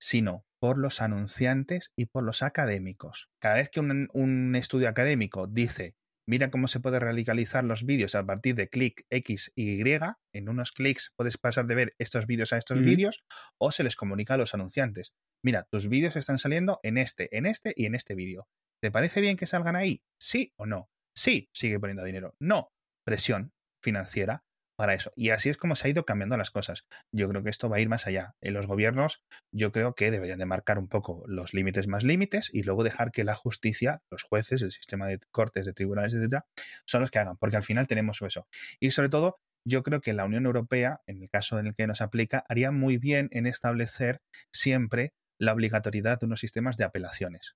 sino 0.00 0.44
por 0.60 0.78
los 0.78 1.00
anunciantes 1.00 1.92
y 1.96 2.06
por 2.06 2.24
los 2.24 2.42
académicos. 2.42 3.28
Cada 3.40 3.56
vez 3.56 3.70
que 3.70 3.80
un, 3.80 4.08
un 4.12 4.54
estudio 4.56 4.88
académico 4.88 5.46
dice 5.46 5.94
Mira 6.24 6.50
cómo 6.50 6.68
se 6.68 6.78
puede 6.78 7.00
radicalizar 7.00 7.64
los 7.64 7.84
vídeos 7.84 8.14
a 8.14 8.24
partir 8.24 8.54
de 8.54 8.68
clic 8.68 9.04
X 9.10 9.50
y 9.56 9.80
Y. 9.80 10.00
En 10.32 10.48
unos 10.48 10.70
clics 10.70 11.12
puedes 11.16 11.36
pasar 11.36 11.66
de 11.66 11.74
ver 11.74 11.94
estos 11.98 12.26
vídeos 12.26 12.52
a 12.52 12.58
estos 12.58 12.80
vídeos 12.80 13.24
o 13.58 13.72
se 13.72 13.82
les 13.82 13.96
comunica 13.96 14.34
a 14.34 14.36
los 14.36 14.54
anunciantes. 14.54 15.12
Mira, 15.44 15.66
tus 15.70 15.88
vídeos 15.88 16.14
están 16.14 16.38
saliendo 16.38 16.78
en 16.84 16.96
este, 16.96 17.36
en 17.36 17.46
este 17.46 17.74
y 17.76 17.86
en 17.86 17.96
este 17.96 18.14
vídeo. 18.14 18.46
¿Te 18.80 18.92
parece 18.92 19.20
bien 19.20 19.36
que 19.36 19.48
salgan 19.48 19.74
ahí? 19.74 20.02
¿Sí 20.20 20.52
o 20.56 20.66
no? 20.66 20.88
Sí, 21.14 21.48
sigue 21.52 21.80
poniendo 21.80 22.04
dinero. 22.04 22.36
No, 22.38 22.70
presión 23.04 23.52
financiera 23.82 24.44
para 24.76 24.94
eso. 24.94 25.12
Y 25.16 25.30
así 25.30 25.48
es 25.48 25.56
como 25.56 25.76
se 25.76 25.86
ha 25.86 25.90
ido 25.90 26.04
cambiando 26.04 26.36
las 26.36 26.50
cosas. 26.50 26.86
Yo 27.12 27.28
creo 27.28 27.42
que 27.42 27.50
esto 27.50 27.68
va 27.68 27.76
a 27.76 27.80
ir 27.80 27.88
más 27.88 28.06
allá. 28.06 28.34
En 28.40 28.54
los 28.54 28.66
gobiernos 28.66 29.22
yo 29.52 29.70
creo 29.70 29.94
que 29.94 30.10
deberían 30.10 30.38
de 30.38 30.46
marcar 30.46 30.78
un 30.78 30.88
poco 30.88 31.24
los 31.26 31.54
límites 31.54 31.86
más 31.86 32.04
límites 32.04 32.50
y 32.52 32.62
luego 32.62 32.82
dejar 32.82 33.12
que 33.12 33.24
la 33.24 33.34
justicia, 33.34 34.02
los 34.10 34.22
jueces, 34.22 34.62
el 34.62 34.72
sistema 34.72 35.06
de 35.06 35.20
cortes, 35.30 35.66
de 35.66 35.72
tribunales, 35.72 36.14
etcétera, 36.14 36.46
son 36.86 37.02
los 37.02 37.10
que 37.10 37.18
hagan, 37.18 37.36
porque 37.36 37.56
al 37.56 37.62
final 37.62 37.86
tenemos 37.86 38.20
eso. 38.22 38.46
Y 38.80 38.90
sobre 38.92 39.08
todo, 39.08 39.38
yo 39.64 39.82
creo 39.82 40.00
que 40.00 40.12
la 40.12 40.24
Unión 40.24 40.46
Europea, 40.46 41.00
en 41.06 41.22
el 41.22 41.30
caso 41.30 41.58
en 41.58 41.68
el 41.68 41.74
que 41.74 41.86
nos 41.86 42.00
aplica, 42.00 42.44
haría 42.48 42.72
muy 42.72 42.98
bien 42.98 43.28
en 43.30 43.46
establecer 43.46 44.20
siempre 44.52 45.12
la 45.38 45.52
obligatoriedad 45.52 46.18
de 46.18 46.26
unos 46.26 46.40
sistemas 46.40 46.76
de 46.76 46.84
apelaciones 46.84 47.54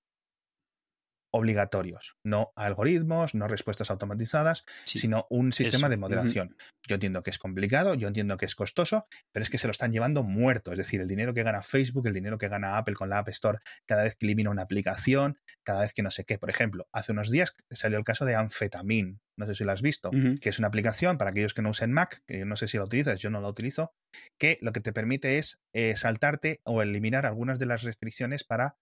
obligatorios, 1.37 2.17
no 2.25 2.53
algoritmos, 2.57 3.35
no 3.35 3.49
respuestas 3.49 3.91
automatizadas, 3.91 4.65
sino 4.85 5.27
un 5.31 5.53
sistema 5.53 5.89
de 5.89 5.97
moderación. 5.97 6.57
Yo 6.87 6.95
entiendo 6.95 7.23
que 7.23 7.31
es 7.31 7.39
complicado, 7.39 7.95
yo 7.95 8.09
entiendo 8.09 8.37
que 8.37 8.47
es 8.47 8.55
costoso, 8.55 9.07
pero 9.33 9.43
es 9.43 9.51
que 9.51 9.59
se 9.59 9.67
lo 9.67 9.71
están 9.71 9.93
llevando 9.93 10.23
muerto. 10.23 10.73
Es 10.73 10.79
decir, 10.79 11.01
el 11.01 11.09
dinero 11.09 11.35
que 11.35 11.43
gana 11.43 11.63
Facebook, 11.63 12.07
el 12.07 12.15
dinero 12.15 12.39
que 12.39 12.49
gana 12.49 12.79
Apple 12.79 12.95
con 12.95 13.11
la 13.11 13.19
App 13.19 13.29
Store 13.29 13.59
cada 13.87 14.03
vez 14.03 14.17
que 14.17 14.27
elimina 14.27 14.51
una 14.51 14.63
aplicación, 14.63 15.39
cada 15.63 15.83
vez 15.83 15.93
que 15.93 16.03
no 16.03 16.11
sé 16.11 16.25
qué. 16.25 16.39
Por 16.39 16.51
ejemplo, 16.51 16.89
hace 16.93 17.13
unos 17.13 17.31
días 17.31 17.55
salió 17.71 17.99
el 17.99 18.05
caso 18.05 18.25
de 18.25 18.35
Anfetamin, 18.35 19.21
no 19.37 19.47
sé 19.47 19.55
si 19.55 19.65
lo 19.65 19.73
has 19.73 19.83
visto, 19.83 20.11
que 20.41 20.49
es 20.49 20.59
una 20.59 20.69
aplicación 20.69 21.19
para 21.19 21.31
aquellos 21.31 21.53
que 21.53 21.63
no 21.63 21.71
usen 21.71 21.93
Mac, 21.93 22.23
que 22.27 22.39
yo 22.39 22.47
no 22.47 22.57
sé 22.57 22.69
si 22.69 22.79
la 22.79 22.85
utilizas, 22.85 23.21
yo 23.21 23.31
no 23.31 23.41
la 23.41 23.49
utilizo, 23.49 23.93
que 24.39 24.59
lo 24.63 24.73
que 24.73 24.81
te 24.81 24.93
permite 24.93 25.39
es 25.39 25.61
eh, 25.75 25.95
saltarte 25.97 26.61
o 26.65 26.81
eliminar 26.83 27.27
algunas 27.27 27.59
de 27.59 27.67
las 27.67 27.83
restricciones 27.83 28.45
para 28.45 28.77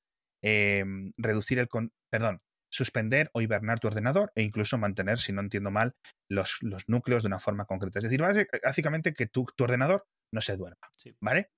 Em, 0.46 1.12
reducir 1.16 1.58
el, 1.58 1.68
perdón, 2.12 2.42
suspender 2.70 3.30
o 3.32 3.40
hibernar 3.40 3.80
tu 3.80 3.88
ordenador 3.88 4.30
e 4.34 4.42
incluso 4.42 4.76
mantener, 4.76 5.18
si 5.18 5.32
no 5.32 5.40
entiendo 5.40 5.70
mal, 5.70 5.94
los, 6.28 6.58
los 6.60 6.86
núcleos 6.86 7.22
de 7.22 7.28
una 7.28 7.38
forma 7.38 7.64
concreta. 7.64 7.98
Es 7.98 8.04
decir, 8.04 8.20
básicamente 8.62 9.14
que 9.14 9.26
tu, 9.26 9.46
tu 9.56 9.64
ordenador 9.64 10.04
no 10.34 10.42
se 10.42 10.58
duerma, 10.58 10.86
¿vale? 11.18 11.48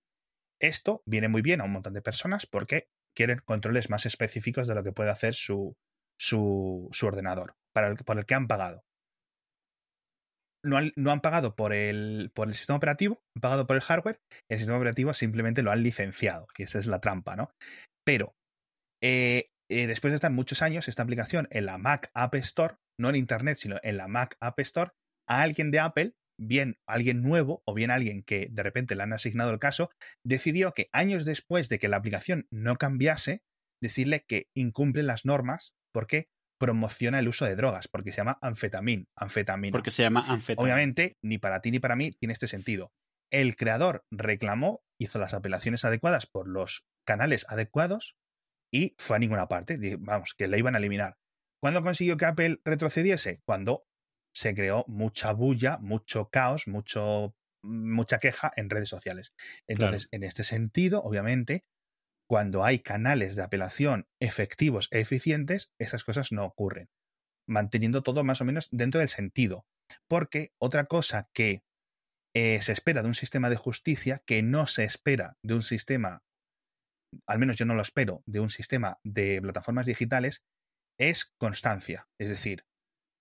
Esto 0.60 1.02
viene 1.04 1.26
muy 1.26 1.42
bien 1.42 1.60
a 1.60 1.64
un 1.64 1.72
montón 1.72 1.94
de 1.94 2.02
personas 2.02 2.46
porque 2.46 2.86
quieren 3.16 3.40
controles 3.44 3.90
más 3.90 4.06
específicos 4.06 4.68
de 4.68 4.76
lo 4.76 4.84
que 4.84 4.92
puede 4.92 5.10
hacer 5.10 5.34
su, 5.34 5.74
su, 6.16 6.88
su 6.92 7.06
ordenador, 7.06 7.54
para 7.74 7.88
el, 7.88 7.96
por 7.96 8.18
el 8.18 8.24
que 8.24 8.34
han 8.34 8.46
pagado. 8.46 8.84
No 10.64 10.76
han, 10.76 10.92
no 10.96 11.10
han, 11.10 11.20
pagado 11.20 11.56
por 11.56 11.72
el, 11.72 12.30
por 12.34 12.48
el 12.48 12.54
sistema 12.54 12.76
operativo, 12.76 13.20
han 13.36 13.40
pagado 13.40 13.66
por 13.66 13.76
el 13.76 13.82
hardware, 13.82 14.20
el 14.48 14.58
sistema 14.58 14.78
operativo 14.78 15.12
simplemente 15.12 15.62
lo 15.62 15.72
han 15.72 15.82
licenciado, 15.82 16.46
que 16.54 16.64
esa 16.64 16.78
es 16.78 16.86
la 16.86 17.00
trampa, 17.00 17.36
¿no? 17.36 17.50
Pero 18.04 18.34
eh, 19.06 19.50
eh, 19.68 19.86
después 19.86 20.10
de 20.10 20.16
estar 20.16 20.32
muchos 20.32 20.62
años, 20.62 20.88
esta 20.88 21.04
aplicación 21.04 21.46
en 21.50 21.66
la 21.66 21.78
Mac 21.78 22.10
App 22.12 22.34
Store, 22.36 22.74
no 22.98 23.08
en 23.08 23.14
Internet, 23.14 23.58
sino 23.58 23.78
en 23.84 23.96
la 23.96 24.08
Mac 24.08 24.36
App 24.40 24.58
Store, 24.60 24.90
a 25.28 25.42
alguien 25.42 25.70
de 25.70 25.78
Apple, 25.78 26.14
bien 26.38 26.78
alguien 26.88 27.22
nuevo 27.22 27.62
o 27.64 27.72
bien 27.72 27.92
alguien 27.92 28.24
que 28.24 28.48
de 28.50 28.62
repente 28.64 28.96
le 28.96 29.04
han 29.04 29.12
asignado 29.12 29.50
el 29.52 29.60
caso, 29.60 29.90
decidió 30.24 30.72
que 30.72 30.88
años 30.92 31.24
después 31.24 31.68
de 31.68 31.78
que 31.78 31.88
la 31.88 31.98
aplicación 31.98 32.48
no 32.50 32.76
cambiase, 32.76 33.42
decirle 33.80 34.24
que 34.26 34.48
incumple 34.54 35.04
las 35.04 35.24
normas 35.24 35.74
porque 35.92 36.28
promociona 36.58 37.20
el 37.20 37.28
uso 37.28 37.44
de 37.44 37.54
drogas, 37.54 37.86
porque 37.86 38.10
se 38.10 38.18
llama 38.18 38.38
anfetamina. 38.40 39.04
anfetamina. 39.16 39.72
Porque 39.72 39.90
se 39.92 40.02
llama 40.02 40.24
anfetamina. 40.26 40.74
Obviamente, 40.74 41.16
ni 41.22 41.38
para 41.38 41.60
ti 41.60 41.70
ni 41.70 41.78
para 41.78 41.94
mí 41.94 42.10
tiene 42.12 42.32
este 42.32 42.48
sentido. 42.48 42.92
El 43.30 43.56
creador 43.56 44.04
reclamó, 44.10 44.82
hizo 44.98 45.18
las 45.18 45.32
apelaciones 45.32 45.84
adecuadas 45.84 46.26
por 46.26 46.48
los 46.48 46.84
canales 47.04 47.46
adecuados, 47.48 48.16
y 48.70 48.94
fue 48.98 49.16
a 49.16 49.18
ninguna 49.18 49.48
parte. 49.48 49.78
Vamos, 49.98 50.34
que 50.34 50.48
la 50.48 50.58
iban 50.58 50.74
a 50.74 50.78
eliminar. 50.78 51.16
¿Cuándo 51.60 51.82
consiguió 51.82 52.16
que 52.16 52.26
Apple 52.26 52.60
retrocediese? 52.64 53.40
Cuando 53.44 53.86
se 54.34 54.54
creó 54.54 54.84
mucha 54.88 55.32
bulla, 55.32 55.78
mucho 55.78 56.28
caos, 56.28 56.68
mucho, 56.68 57.34
mucha 57.62 58.18
queja 58.18 58.52
en 58.56 58.68
redes 58.68 58.88
sociales. 58.88 59.32
Entonces, 59.66 60.08
en 60.10 60.22
este 60.22 60.44
sentido, 60.44 61.02
obviamente, 61.02 61.64
cuando 62.28 62.64
hay 62.64 62.80
canales 62.80 63.36
de 63.36 63.42
apelación 63.42 64.08
efectivos 64.20 64.88
e 64.90 65.00
eficientes, 65.00 65.72
esas 65.78 66.04
cosas 66.04 66.32
no 66.32 66.44
ocurren, 66.44 66.90
manteniendo 67.48 68.02
todo 68.02 68.24
más 68.24 68.40
o 68.40 68.44
menos 68.44 68.68
dentro 68.72 69.00
del 69.00 69.08
sentido. 69.08 69.64
Porque 70.08 70.52
otra 70.58 70.84
cosa 70.84 71.30
que 71.32 71.62
eh, 72.34 72.60
se 72.60 72.72
espera 72.72 73.02
de 73.02 73.08
un 73.08 73.14
sistema 73.14 73.48
de 73.48 73.56
justicia, 73.56 74.22
que 74.26 74.42
no 74.42 74.66
se 74.66 74.84
espera 74.84 75.38
de 75.42 75.54
un 75.54 75.62
sistema 75.62 76.22
al 77.26 77.38
menos 77.38 77.56
yo 77.56 77.64
no 77.66 77.74
lo 77.74 77.82
espero, 77.82 78.22
de 78.26 78.40
un 78.40 78.50
sistema 78.50 78.98
de 79.04 79.40
plataformas 79.40 79.86
digitales, 79.86 80.42
es 80.98 81.32
constancia. 81.38 82.08
Es 82.18 82.28
decir, 82.28 82.64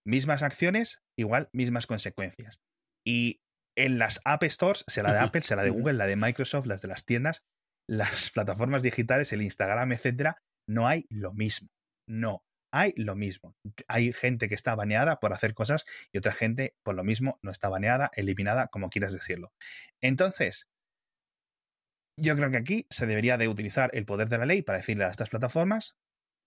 mismas 0.05 0.43
acciones, 0.43 1.01
igual 1.17 1.49
mismas 1.53 1.87
consecuencias. 1.87 2.59
Y 3.05 3.41
en 3.77 3.99
las 3.99 4.21
App 4.23 4.43
Stores, 4.43 4.85
sea 4.87 5.03
la 5.03 5.13
de 5.13 5.19
Apple, 5.19 5.41
sea 5.41 5.57
la 5.57 5.63
de 5.63 5.69
Google, 5.69 5.93
la 5.93 6.07
de 6.07 6.15
Microsoft, 6.15 6.65
las 6.65 6.81
de 6.81 6.87
las 6.87 7.05
tiendas, 7.05 7.43
las 7.87 8.31
plataformas 8.31 8.83
digitales, 8.83 9.33
el 9.33 9.41
Instagram, 9.41 9.91
etcétera, 9.91 10.37
no 10.67 10.87
hay 10.87 11.05
lo 11.09 11.33
mismo. 11.33 11.69
No, 12.07 12.43
hay 12.71 12.93
lo 12.97 13.15
mismo. 13.15 13.55
Hay 13.87 14.13
gente 14.13 14.47
que 14.47 14.55
está 14.55 14.75
baneada 14.75 15.19
por 15.19 15.33
hacer 15.33 15.53
cosas 15.53 15.85
y 16.11 16.17
otra 16.17 16.33
gente, 16.33 16.75
por 16.83 16.95
lo 16.95 17.03
mismo, 17.03 17.39
no 17.41 17.51
está 17.51 17.69
baneada, 17.69 18.11
eliminada, 18.15 18.67
como 18.67 18.89
quieras 18.89 19.13
decirlo. 19.13 19.53
Entonces, 20.01 20.67
yo 22.17 22.35
creo 22.35 22.51
que 22.51 22.57
aquí 22.57 22.87
se 22.89 23.05
debería 23.05 23.37
de 23.37 23.47
utilizar 23.47 23.89
el 23.93 24.05
poder 24.05 24.29
de 24.29 24.37
la 24.37 24.45
ley 24.45 24.61
para 24.61 24.77
decirle 24.77 25.05
a 25.05 25.09
estas 25.09 25.29
plataformas, 25.29 25.95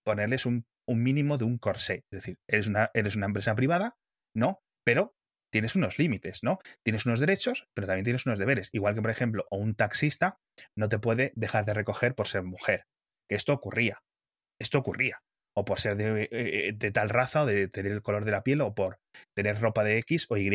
ponerles 0.04 0.46
un, 0.46 0.66
mínimo 0.86 1.36
de 1.36 1.44
un 1.44 1.58
corsé. 1.58 2.04
Es 2.10 2.22
decir, 2.22 2.38
eres 2.48 2.66
una, 2.66 2.90
eres 2.94 3.16
una 3.16 3.26
empresa 3.26 3.54
privada, 3.54 3.96
¿no? 4.34 4.60
Pero 4.84 5.14
tienes 5.52 5.76
unos 5.76 5.98
límites, 5.98 6.42
¿no? 6.42 6.58
Tienes 6.82 7.04
unos 7.04 7.20
derechos, 7.20 7.66
pero 7.74 7.86
también 7.86 8.04
tienes 8.04 8.24
unos 8.24 8.38
deberes. 8.38 8.70
Igual 8.72 8.94
que, 8.94 9.02
por 9.02 9.10
ejemplo, 9.10 9.46
un 9.50 9.74
taxista 9.74 10.38
no 10.76 10.88
te 10.88 10.98
puede 10.98 11.32
dejar 11.36 11.66
de 11.66 11.74
recoger 11.74 12.14
por 12.14 12.28
ser 12.28 12.42
mujer. 12.42 12.86
Que 13.28 13.36
esto 13.36 13.52
ocurría. 13.52 14.00
Esto 14.58 14.78
ocurría. 14.78 15.20
O 15.54 15.64
por 15.64 15.80
ser 15.80 15.96
de, 15.96 16.28
eh, 16.30 16.72
de 16.72 16.90
tal 16.92 17.10
raza, 17.10 17.42
o 17.42 17.46
de 17.46 17.68
tener 17.68 17.92
el 17.92 18.02
color 18.02 18.24
de 18.24 18.30
la 18.30 18.42
piel, 18.42 18.62
o 18.62 18.74
por 18.74 19.00
tener 19.36 19.60
ropa 19.60 19.84
de 19.84 19.98
X 19.98 20.26
o 20.30 20.36
Y. 20.38 20.50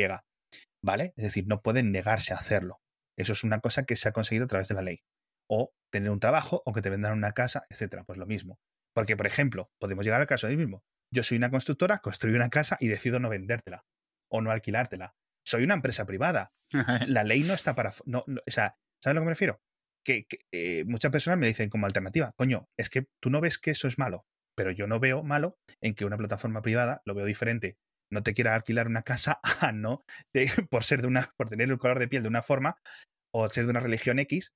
¿Vale? 0.84 1.14
Es 1.16 1.26
decir, 1.26 1.46
no 1.48 1.62
pueden 1.62 1.92
negarse 1.92 2.34
a 2.34 2.38
hacerlo. 2.38 2.83
Eso 3.18 3.34
es 3.34 3.44
una 3.44 3.60
cosa 3.60 3.86
que 3.86 3.96
se 3.96 4.10
ha 4.10 4.12
conseguido 4.12 4.46
a 4.46 4.48
través 4.48 4.68
de 4.68 4.76
la 4.76 4.82
ley. 4.82 5.04
O 5.50 5.74
tener 5.92 6.10
un 6.10 6.20
trabajo, 6.20 6.64
o 6.66 6.74
que 6.74 6.82
te 6.82 6.90
vendan 6.90 7.14
una 7.14 7.34
casa, 7.34 7.66
etcétera. 7.70 8.04
Pues 8.04 8.18
lo 8.18 8.26
mismo. 8.26 8.60
Porque, 8.94 9.18
por 9.18 9.28
ejemplo, 9.28 9.72
podemos 9.80 10.06
llegar 10.06 10.22
al 10.22 10.28
caso 10.28 10.48
del 10.48 10.58
mismo. 10.58 10.84
Yo 11.12 11.24
soy 11.24 11.38
una 11.38 11.52
constructora, 11.52 12.00
construyo 12.00 12.36
una 12.36 12.50
casa 12.50 12.78
y 12.80 12.88
decido 12.88 13.20
no 13.20 13.30
vendértela 13.30 13.86
o 14.32 14.42
no 14.42 14.52
alquilártela. 14.52 15.16
Soy 15.46 15.64
una 15.64 15.76
empresa 15.76 16.06
privada. 16.06 16.54
La 17.08 17.24
ley 17.24 17.44
no 17.44 17.54
está 17.54 17.76
para... 17.76 17.94
No, 18.06 18.26
o 18.28 18.52
sea, 18.52 18.78
¿sabes 19.02 19.12
a 19.12 19.14
lo 19.14 19.22
que 19.22 19.26
me 19.26 19.32
refiero? 19.32 19.62
Que, 20.04 20.26
eh, 20.52 20.84
muchas 20.86 21.12
personas 21.12 21.40
me 21.40 21.48
dicen 21.48 21.70
como 21.70 21.86
alternativa, 21.86 22.34
coño, 22.36 22.68
es 22.78 22.90
que 22.90 23.08
tú 23.22 23.30
no 23.30 23.42
ves 23.42 23.58
que 23.58 23.72
eso 23.72 23.88
es 23.88 23.98
malo, 23.98 24.26
pero 24.56 24.72
yo 24.72 24.88
no 24.88 25.00
veo 25.00 25.24
malo 25.24 25.58
en 25.82 25.96
que 25.96 26.04
una 26.04 26.18
plataforma 26.18 26.62
privada, 26.62 27.02
lo 27.06 27.14
veo 27.14 27.26
diferente, 27.26 27.78
no 28.14 28.24
te 28.24 28.34
quiera 28.34 28.56
alquilar 28.56 28.88
una 28.88 29.04
casa 29.04 29.40
a 29.44 29.72
no, 29.74 30.04
por 30.70 30.84
ser 30.84 31.02
de 31.02 31.08
una, 31.08 31.34
por 31.38 31.50
tener 31.50 31.70
el 31.70 31.78
color 31.78 32.00
de 32.00 32.08
piel 32.08 32.24
de 32.24 32.30
una 32.30 32.42
forma, 32.42 32.78
o 33.34 33.50
ser 33.50 33.66
de 33.66 33.72
una 33.72 33.80
religión 33.80 34.20
X, 34.20 34.54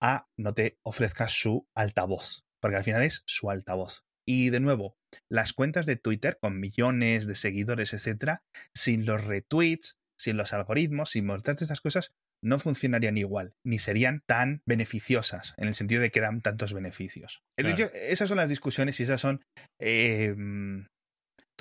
a 0.00 0.26
no 0.38 0.54
te 0.54 0.78
ofrezca 0.84 1.28
su 1.28 1.68
altavoz, 1.76 2.44
porque 2.60 2.76
al 2.76 2.84
final 2.84 3.02
es 3.02 3.22
su 3.26 3.50
altavoz. 3.50 4.04
Y 4.26 4.50
de 4.50 4.60
nuevo, 4.60 4.96
las 5.30 5.52
cuentas 5.52 5.86
de 5.86 5.96
Twitter 5.96 6.38
con 6.40 6.60
millones 6.60 7.26
de 7.26 7.34
seguidores, 7.34 7.92
etcétera, 7.92 8.42
sin 8.74 9.04
los 9.04 9.24
retweets, 9.24 9.96
sin 10.18 10.36
los 10.36 10.52
algoritmos, 10.52 11.10
sin 11.10 11.26
mostrarte 11.26 11.64
estas 11.64 11.80
cosas, 11.80 12.12
no 12.42 12.58
funcionarían 12.58 13.16
igual, 13.16 13.54
ni 13.64 13.78
serían 13.78 14.22
tan 14.26 14.62
beneficiosas, 14.66 15.54
en 15.56 15.68
el 15.68 15.74
sentido 15.74 16.02
de 16.02 16.10
que 16.10 16.20
dan 16.20 16.42
tantos 16.42 16.72
beneficios. 16.72 17.42
esas 17.56 18.28
son 18.28 18.36
las 18.36 18.48
discusiones 18.48 18.98
y 18.98 19.04
esas 19.04 19.20
son 19.20 19.44
em, 19.80 20.86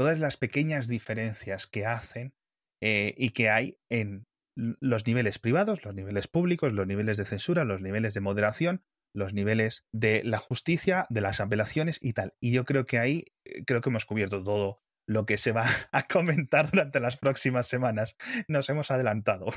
todas 0.01 0.17
las 0.17 0.35
pequeñas 0.35 0.87
diferencias 0.87 1.67
que 1.67 1.85
hacen 1.85 2.33
eh, 2.81 3.13
y 3.17 3.29
que 3.29 3.51
hay 3.51 3.77
en 3.87 4.25
los 4.55 5.05
niveles 5.05 5.37
privados, 5.37 5.85
los 5.85 5.93
niveles 5.93 6.27
públicos, 6.27 6.73
los 6.73 6.87
niveles 6.87 7.17
de 7.17 7.25
censura, 7.25 7.65
los 7.65 7.83
niveles 7.83 8.15
de 8.15 8.21
moderación, 8.21 8.83
los 9.13 9.35
niveles 9.35 9.85
de 9.91 10.23
la 10.23 10.39
justicia, 10.39 11.05
de 11.11 11.21
las 11.21 11.39
apelaciones 11.39 11.99
y 12.01 12.13
tal. 12.13 12.33
Y 12.39 12.51
yo 12.51 12.65
creo 12.65 12.87
que 12.87 12.97
ahí 12.97 13.25
eh, 13.45 13.63
creo 13.63 13.81
que 13.81 13.91
hemos 13.91 14.05
cubierto 14.05 14.43
todo 14.43 14.81
lo 15.05 15.27
que 15.27 15.37
se 15.37 15.51
va 15.51 15.69
a 15.91 16.07
comentar 16.07 16.71
durante 16.71 16.99
las 16.99 17.17
próximas 17.17 17.67
semanas. 17.67 18.15
Nos 18.47 18.67
hemos 18.69 18.89
adelantado. 18.89 19.49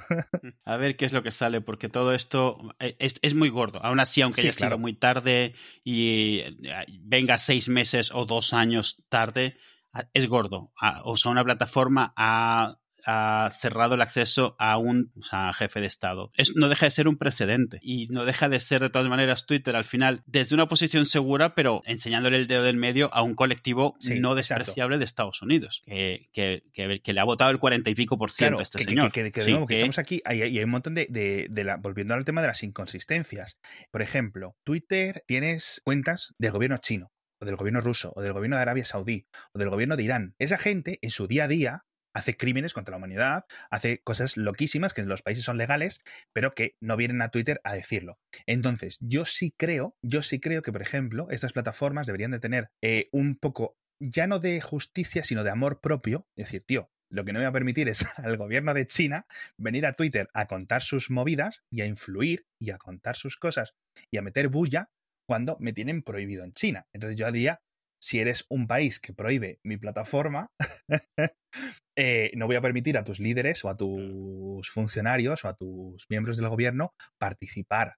A 0.67 0.77
ver 0.77 0.97
qué 0.97 1.07
es 1.07 1.15
lo 1.15 1.23
que 1.23 1.33
sale, 1.33 1.63
porque 1.63 1.89
todo 1.89 2.13
esto 2.13 2.59
eh, 2.81 2.97
es, 2.99 3.35
muy 3.35 3.49
gordo. 3.49 3.83
Aún 3.83 3.99
así, 3.99 4.21
aunque 4.21 4.43
haya 4.43 4.53
sido 4.53 4.77
muy 4.77 4.93
tarde 4.93 5.55
y 5.83 6.43
venga 7.01 7.39
seis 7.39 7.71
meses 7.71 8.11
o 8.13 8.27
dos 8.27 8.53
años 8.53 9.07
tarde, 9.09 9.57
es 10.13 10.27
gordo. 10.29 10.73
O 11.05 11.17
sea, 11.17 11.31
una 11.31 11.45
plataforma 11.45 12.13
ha 12.17 12.79
ha 13.07 13.51
cerrado 13.51 13.95
el 13.95 14.01
acceso 14.01 14.57
a 14.59 14.79
un 14.79 15.13
jefe 15.55 15.81
de 15.81 15.87
Estado. 15.87 16.31
Es, 16.37 16.55
no 16.57 16.69
deja 16.69 16.87
de 16.87 16.91
ser 16.91 17.09
un 17.09 17.17
precedente 17.17 17.79
y 17.83 18.09
no 18.09 18.25
deja 18.25 18.49
de 18.49 18.61
ser 18.61 18.83
de 18.83 18.91
todas 18.91 19.09
maneras 19.09 19.47
Twitter 19.47 19.77
al 19.77 19.85
final 19.85 20.23
desde 20.27 20.55
una 20.55 20.69
posición 20.69 21.07
segura, 21.07 21.55
pero 21.55 21.83
enseñándole 21.85 22.39
el 22.39 22.47
dedo 22.47 22.63
del 22.63 22.77
medio 22.77 23.13
a 23.13 23.23
un 23.23 23.35
colectivo 23.35 23.97
no 24.21 24.35
despreciable 24.35 24.99
de 24.99 25.05
Estados 25.05 25.43
Unidos, 25.43 25.83
que, 25.87 26.29
que, 26.33 26.63
que, 26.73 27.13
le 27.13 27.21
ha 27.21 27.25
votado 27.25 27.51
el 27.51 27.59
cuarenta 27.59 27.91
y 27.91 27.95
pico 27.95 28.19
por 28.19 28.31
ciento 28.31 28.59
a 28.59 28.63
este 28.63 28.79
señor. 28.79 29.13
Que, 29.13 29.27
estamos 29.27 29.99
aquí 29.99 30.23
y 30.25 30.43
hay, 30.43 30.63
un 30.63 30.71
montón 30.71 30.95
de, 30.95 31.07
de, 31.09 31.65
la, 31.65 31.77
volviendo 31.77 32.15
al 32.15 32.25
tema 32.25 32.41
de 32.41 32.49
las 32.49 32.63
inconsistencias. 32.63 33.59
Por 33.91 34.03
ejemplo, 34.03 34.57
Twitter 34.65 35.25
tienes 35.27 35.81
cuentas 35.85 36.35
del 36.39 36.53
gobierno 36.53 36.79
chino 36.79 37.13
o 37.40 37.44
del 37.44 37.57
gobierno 37.57 37.81
ruso, 37.81 38.12
o 38.16 38.23
del 38.23 38.33
gobierno 38.33 38.57
de 38.57 38.62
Arabia 38.62 38.85
Saudí, 38.85 39.27
o 39.53 39.59
del 39.59 39.70
gobierno 39.70 39.97
de 39.97 40.03
Irán. 40.03 40.35
Esa 40.38 40.59
gente, 40.59 40.99
en 41.03 41.11
su 41.11 41.27
día 41.27 41.44
a 41.44 41.49
día, 41.49 41.85
hace 42.14 42.37
crímenes 42.37 42.73
contra 42.73 42.92
la 42.92 42.99
humanidad, 42.99 43.44
hace 43.70 44.01
cosas 44.03 44.37
loquísimas 44.37 44.94
que 44.94 45.01
en 45.01 45.09
los 45.09 45.23
países 45.23 45.44
son 45.44 45.59
legales, 45.59 46.01
pero 46.33 46.55
que 46.55 46.77
no 46.81 46.97
vienen 46.97 47.20
a 47.20 47.31
Twitter 47.31 47.61
a 47.64 47.75
decirlo. 47.75 48.18
Entonces, 48.47 48.99
yo 49.01 49.25
sí 49.25 49.53
creo, 49.57 49.97
yo 50.01 50.23
sí 50.23 50.40
creo 50.40 50.62
que, 50.62 50.73
por 50.73 50.83
ejemplo, 50.83 51.27
estas 51.31 51.53
plataformas 51.53 52.07
deberían 52.07 52.31
de 52.31 52.38
tener 52.40 52.70
eh, 52.81 53.09
un 53.12 53.37
poco, 53.37 53.77
ya 53.99 54.27
no 54.27 54.38
de 54.38 54.61
justicia, 54.61 55.25
sino 55.25 55.44
de 55.44 55.51
amor 55.51 55.81
propio. 55.81 56.27
Es 56.37 56.47
decir, 56.47 56.64
tío, 56.64 56.90
lo 57.11 57.25
que 57.25 57.33
no 57.33 57.40
voy 57.40 57.47
a 57.47 57.53
permitir 57.53 57.88
es 57.88 58.05
al 58.16 58.37
gobierno 58.37 58.75
de 58.75 58.87
China 58.87 59.27
venir 59.57 59.85
a 59.87 59.92
Twitter 59.92 60.29
a 60.35 60.47
contar 60.47 60.83
sus 60.83 61.11
movidas 61.11 61.62
y 61.70 61.83
a 61.83 61.87
influir 61.87 62.47
y 62.61 62.70
a 62.70 62.79
contar 62.79 63.16
sus 63.16 63.37
cosas 63.37 63.75
y 64.11 64.18
a 64.18 64.23
meter 64.23 64.49
bulla 64.49 64.90
cuando 65.27 65.57
me 65.61 65.73
tienen 65.73 66.03
prohibido 66.03 66.45
en 66.45 66.53
China. 66.53 66.87
Entonces 66.93 67.19
yo 67.19 67.31
diría, 67.31 67.61
si 68.01 68.21
eres 68.21 68.45
un 68.51 68.67
país 68.67 69.01
que 69.01 69.15
prohíbe 69.15 69.61
mi 69.63 69.77
plataforma, 69.77 70.51
eh, 71.97 72.31
no 72.35 72.47
voy 72.47 72.57
a 72.57 72.61
permitir 72.61 72.99
a 72.99 73.05
tus 73.05 73.19
líderes 73.19 73.65
o 73.65 73.71
a 73.71 73.77
tus 73.77 74.69
funcionarios 74.71 75.45
o 75.45 75.49
a 75.49 75.55
tus 75.55 76.05
miembros 76.11 76.37
del 76.37 76.49
gobierno 76.49 76.93
participar 77.19 77.95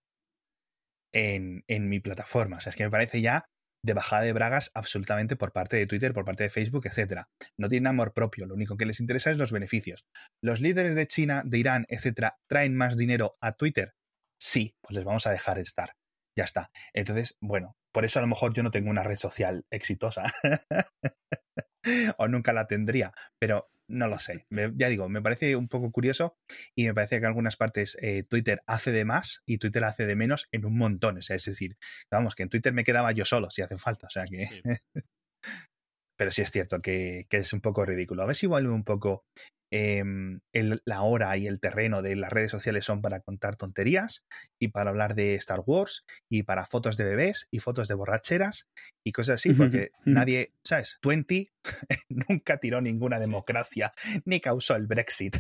en, 1.13 1.89
mi 1.89 2.01
plataforma. 2.01 2.59
O 2.59 2.61
sea, 2.61 2.71
es 2.71 2.77
que 2.77 2.85
me 2.85 2.91
parece 2.91 3.21
ya 3.21 3.47
de 3.85 3.95
bajada 3.95 4.23
de 4.23 4.33
bragas 4.33 4.71
absolutamente 4.75 5.37
por 5.37 5.53
parte 5.53 5.77
de 5.77 5.87
Twitter, 5.87 6.13
por 6.13 6.25
parte 6.25 6.45
de 6.45 6.51
Facebook, 6.51 6.87
etcétera. 6.87 7.29
No 7.57 7.69
tienen 7.69 7.87
amor 7.87 8.13
propio, 8.13 8.47
lo 8.47 8.55
único 8.55 8.77
que 8.77 8.87
les 8.87 9.01
interesa 9.01 9.31
es 9.31 9.39
los 9.39 9.53
beneficios. 9.53 10.05
¿Los 10.43 10.61
líderes 10.61 10.95
de 10.95 11.07
China, 11.07 11.43
de 11.45 11.59
Irán, 11.59 11.87
etcétera, 11.89 12.35
traen 12.49 12.77
más 12.77 12.97
dinero 12.97 13.37
a 13.41 13.53
Twitter? 13.53 13.95
Sí, 14.41 14.75
pues 14.83 14.95
les 14.97 15.05
vamos 15.05 15.27
a 15.27 15.31
dejar 15.31 15.59
estar. 15.59 15.93
Ya 16.37 16.45
está. 16.45 16.71
Entonces, 16.93 17.37
bueno, 17.41 17.77
por 17.93 18.05
eso 18.05 18.19
a 18.19 18.23
lo 18.23 18.29
mejor 18.29 18.53
yo 18.53 18.63
no 18.63 18.71
tengo 18.71 18.91
una 18.91 19.03
red 19.03 19.17
social 19.17 19.65
exitosa. 19.71 20.25
o 22.19 22.29
nunca 22.29 22.53
la 22.53 22.67
tendría. 22.67 23.13
Pero 23.39 23.71
no 23.89 24.09
lo 24.09 24.19
sé. 24.19 24.47
ya 24.51 24.89
digo, 24.89 25.09
me 25.09 25.23
parece 25.23 25.57
un 25.57 25.69
poco 25.69 25.91
curioso 25.91 26.37
y 26.75 26.87
me 26.87 26.95
parece 26.95 27.17
que 27.17 27.21
en 27.21 27.27
algunas 27.27 27.57
partes 27.57 27.97
eh, 28.03 28.25
Twitter 28.25 28.63
hace 28.67 28.93
de 28.93 29.05
más 29.05 29.43
y 29.47 29.59
Twitter 29.59 29.85
hace 29.85 30.07
de 30.07 30.17
menos 30.17 30.49
en 30.53 30.67
un 30.67 30.77
montón. 30.77 31.19
O 31.19 31.23
sea, 31.23 31.37
es 31.37 31.45
decir, 31.45 31.79
vamos, 32.11 32.35
que 32.35 32.43
en 32.43 32.51
Twitter 32.51 32.73
me 32.73 32.85
quedaba 32.85 33.13
yo 33.13 33.25
solo 33.25 33.51
si 33.51 33.63
hace 33.63 33.79
falta. 33.79 34.07
O 34.09 34.11
sea 34.11 34.25
que. 34.25 34.49
Pero 36.19 36.31
sí 36.31 36.41
es 36.41 36.51
cierto 36.51 36.81
que, 36.81 37.27
que, 37.29 37.39
es 37.39 37.53
un 37.53 37.61
poco 37.61 37.85
ridículo. 37.85 38.23
A 38.23 38.27
ver 38.27 38.37
si 38.37 38.47
vuelve 38.47 38.71
un 38.71 38.85
poco 38.85 39.27
Em, 39.73 40.41
la 40.85 41.03
hora 41.03 41.37
y 41.37 41.49
el 41.49 41.59
terreno 41.59 42.01
de 42.01 42.15
las 42.15 42.33
redes 42.33 42.53
sociales 42.53 42.85
son 42.85 43.03
para 43.03 43.21
contar 43.21 43.57
tonterías 43.57 44.25
y 44.61 44.69
para 44.69 44.91
hablar 44.91 45.17
de 45.17 45.35
Star 45.35 45.61
Wars 45.67 46.05
y 46.31 46.45
para 46.45 46.67
fotos 46.67 46.97
de 46.97 47.05
bebés 47.05 47.49
y 47.51 47.59
fotos 47.59 47.89
de 47.89 47.95
borracheras 47.95 48.69
y 49.05 49.11
cosas 49.11 49.37
así, 49.37 49.53
porque 49.55 49.91
nadie, 50.05 50.53
¿sabes? 50.65 50.99
20 51.03 51.53
nunca 52.09 52.59
tiró 52.59 52.81
ninguna 52.81 53.19
democracia 53.19 53.93
ni 54.25 54.41
causó 54.41 54.77
el 54.77 54.87
Brexit. 54.87 55.37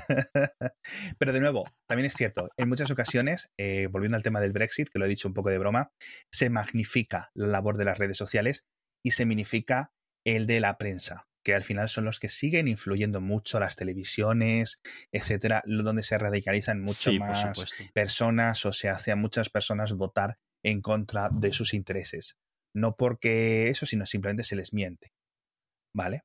Pero 1.18 1.32
de 1.32 1.40
nuevo, 1.40 1.64
también 1.86 2.06
es 2.06 2.14
cierto, 2.14 2.50
en 2.56 2.68
muchas 2.68 2.90
ocasiones, 2.90 3.48
eh, 3.56 3.86
volviendo 3.88 4.16
al 4.16 4.24
tema 4.24 4.40
del 4.40 4.52
Brexit, 4.52 4.88
que 4.88 4.98
lo 4.98 5.04
he 5.04 5.08
dicho 5.08 5.28
un 5.28 5.34
poco 5.34 5.50
de 5.50 5.58
broma, 5.58 5.92
se 6.32 6.50
magnifica 6.50 7.30
la 7.34 7.46
labor 7.46 7.76
de 7.76 7.84
las 7.84 7.98
redes 7.98 8.16
sociales 8.16 8.64
y 9.04 9.12
se 9.12 9.24
minifica 9.24 9.92
el 10.24 10.48
de 10.48 10.58
la 10.58 10.78
prensa 10.78 11.28
que 11.46 11.54
al 11.54 11.62
final 11.62 11.88
son 11.88 12.04
los 12.04 12.18
que 12.18 12.28
siguen 12.28 12.66
influyendo 12.66 13.20
mucho 13.20 13.60
las 13.60 13.76
televisiones, 13.76 14.80
etcétera, 15.12 15.62
donde 15.64 16.02
se 16.02 16.18
radicalizan 16.18 16.80
mucho 16.80 17.12
más 17.12 17.72
personas 17.94 18.66
o 18.66 18.72
se 18.72 18.88
hace 18.88 19.12
a 19.12 19.16
muchas 19.16 19.48
personas 19.48 19.92
votar 19.92 20.38
en 20.64 20.82
contra 20.82 21.28
de 21.30 21.52
sus 21.52 21.72
intereses. 21.72 22.36
No 22.74 22.96
porque 22.96 23.68
eso, 23.68 23.86
sino 23.86 24.06
simplemente 24.06 24.42
se 24.42 24.56
les 24.56 24.72
miente. 24.72 25.12
¿Vale? 25.94 26.24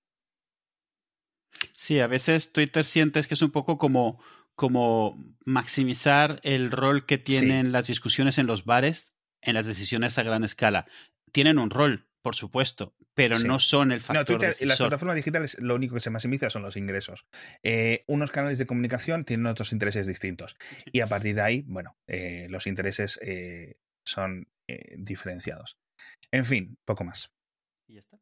Sí, 1.73 1.99
a 1.99 2.07
veces 2.07 2.51
Twitter 2.51 2.84
sientes 2.84 3.27
que 3.27 3.36
es 3.36 3.43
un 3.43 3.51
poco 3.51 3.77
como, 3.77 4.19
como 4.55 5.23
maximizar 5.45 6.39
el 6.41 6.71
rol 6.71 7.05
que 7.05 7.19
tienen 7.19 7.71
las 7.71 7.86
discusiones 7.86 8.39
en 8.39 8.47
los 8.47 8.65
bares 8.65 9.13
en 9.41 9.53
las 9.53 9.67
decisiones 9.67 10.17
a 10.17 10.23
gran 10.23 10.43
escala. 10.43 10.88
Tienen 11.31 11.60
un 11.60 11.69
rol, 11.69 12.07
por 12.21 12.36
supuesto, 12.36 12.93
pero 13.13 13.39
no 13.39 13.60
son 13.60 13.91
el 13.91 13.99
factor. 13.99 14.17
No, 14.17 14.25
Twitter 14.25 14.55
y 14.60 14.65
las 14.65 14.77
plataformas 14.77 15.15
digitales 15.15 15.57
lo 15.60 15.75
único 15.75 15.95
que 15.95 16.01
se 16.01 16.10
maximiza 16.10 16.49
son 16.49 16.62
los 16.62 16.77
ingresos. 16.77 17.25
Eh, 17.63 18.03
unos 18.07 18.31
canales 18.31 18.57
de 18.57 18.67
comunicación 18.67 19.25
tienen 19.25 19.47
otros 19.47 19.71
intereses 19.71 20.07
distintos. 20.07 20.55
Y 20.91 21.01
a 21.01 21.07
partir 21.07 21.36
de 21.36 21.41
ahí, 21.41 21.63
bueno, 21.67 21.97
eh, 22.07 22.47
los 22.49 22.67
intereses 22.67 23.19
eh, 23.21 23.77
son 24.03 24.47
diferenciados. 24.95 25.77
En 26.31 26.45
fin, 26.45 26.77
poco 26.86 27.03
más. 27.03 27.29
Y 27.88 27.95
ya 27.95 27.99
está. 27.99 28.17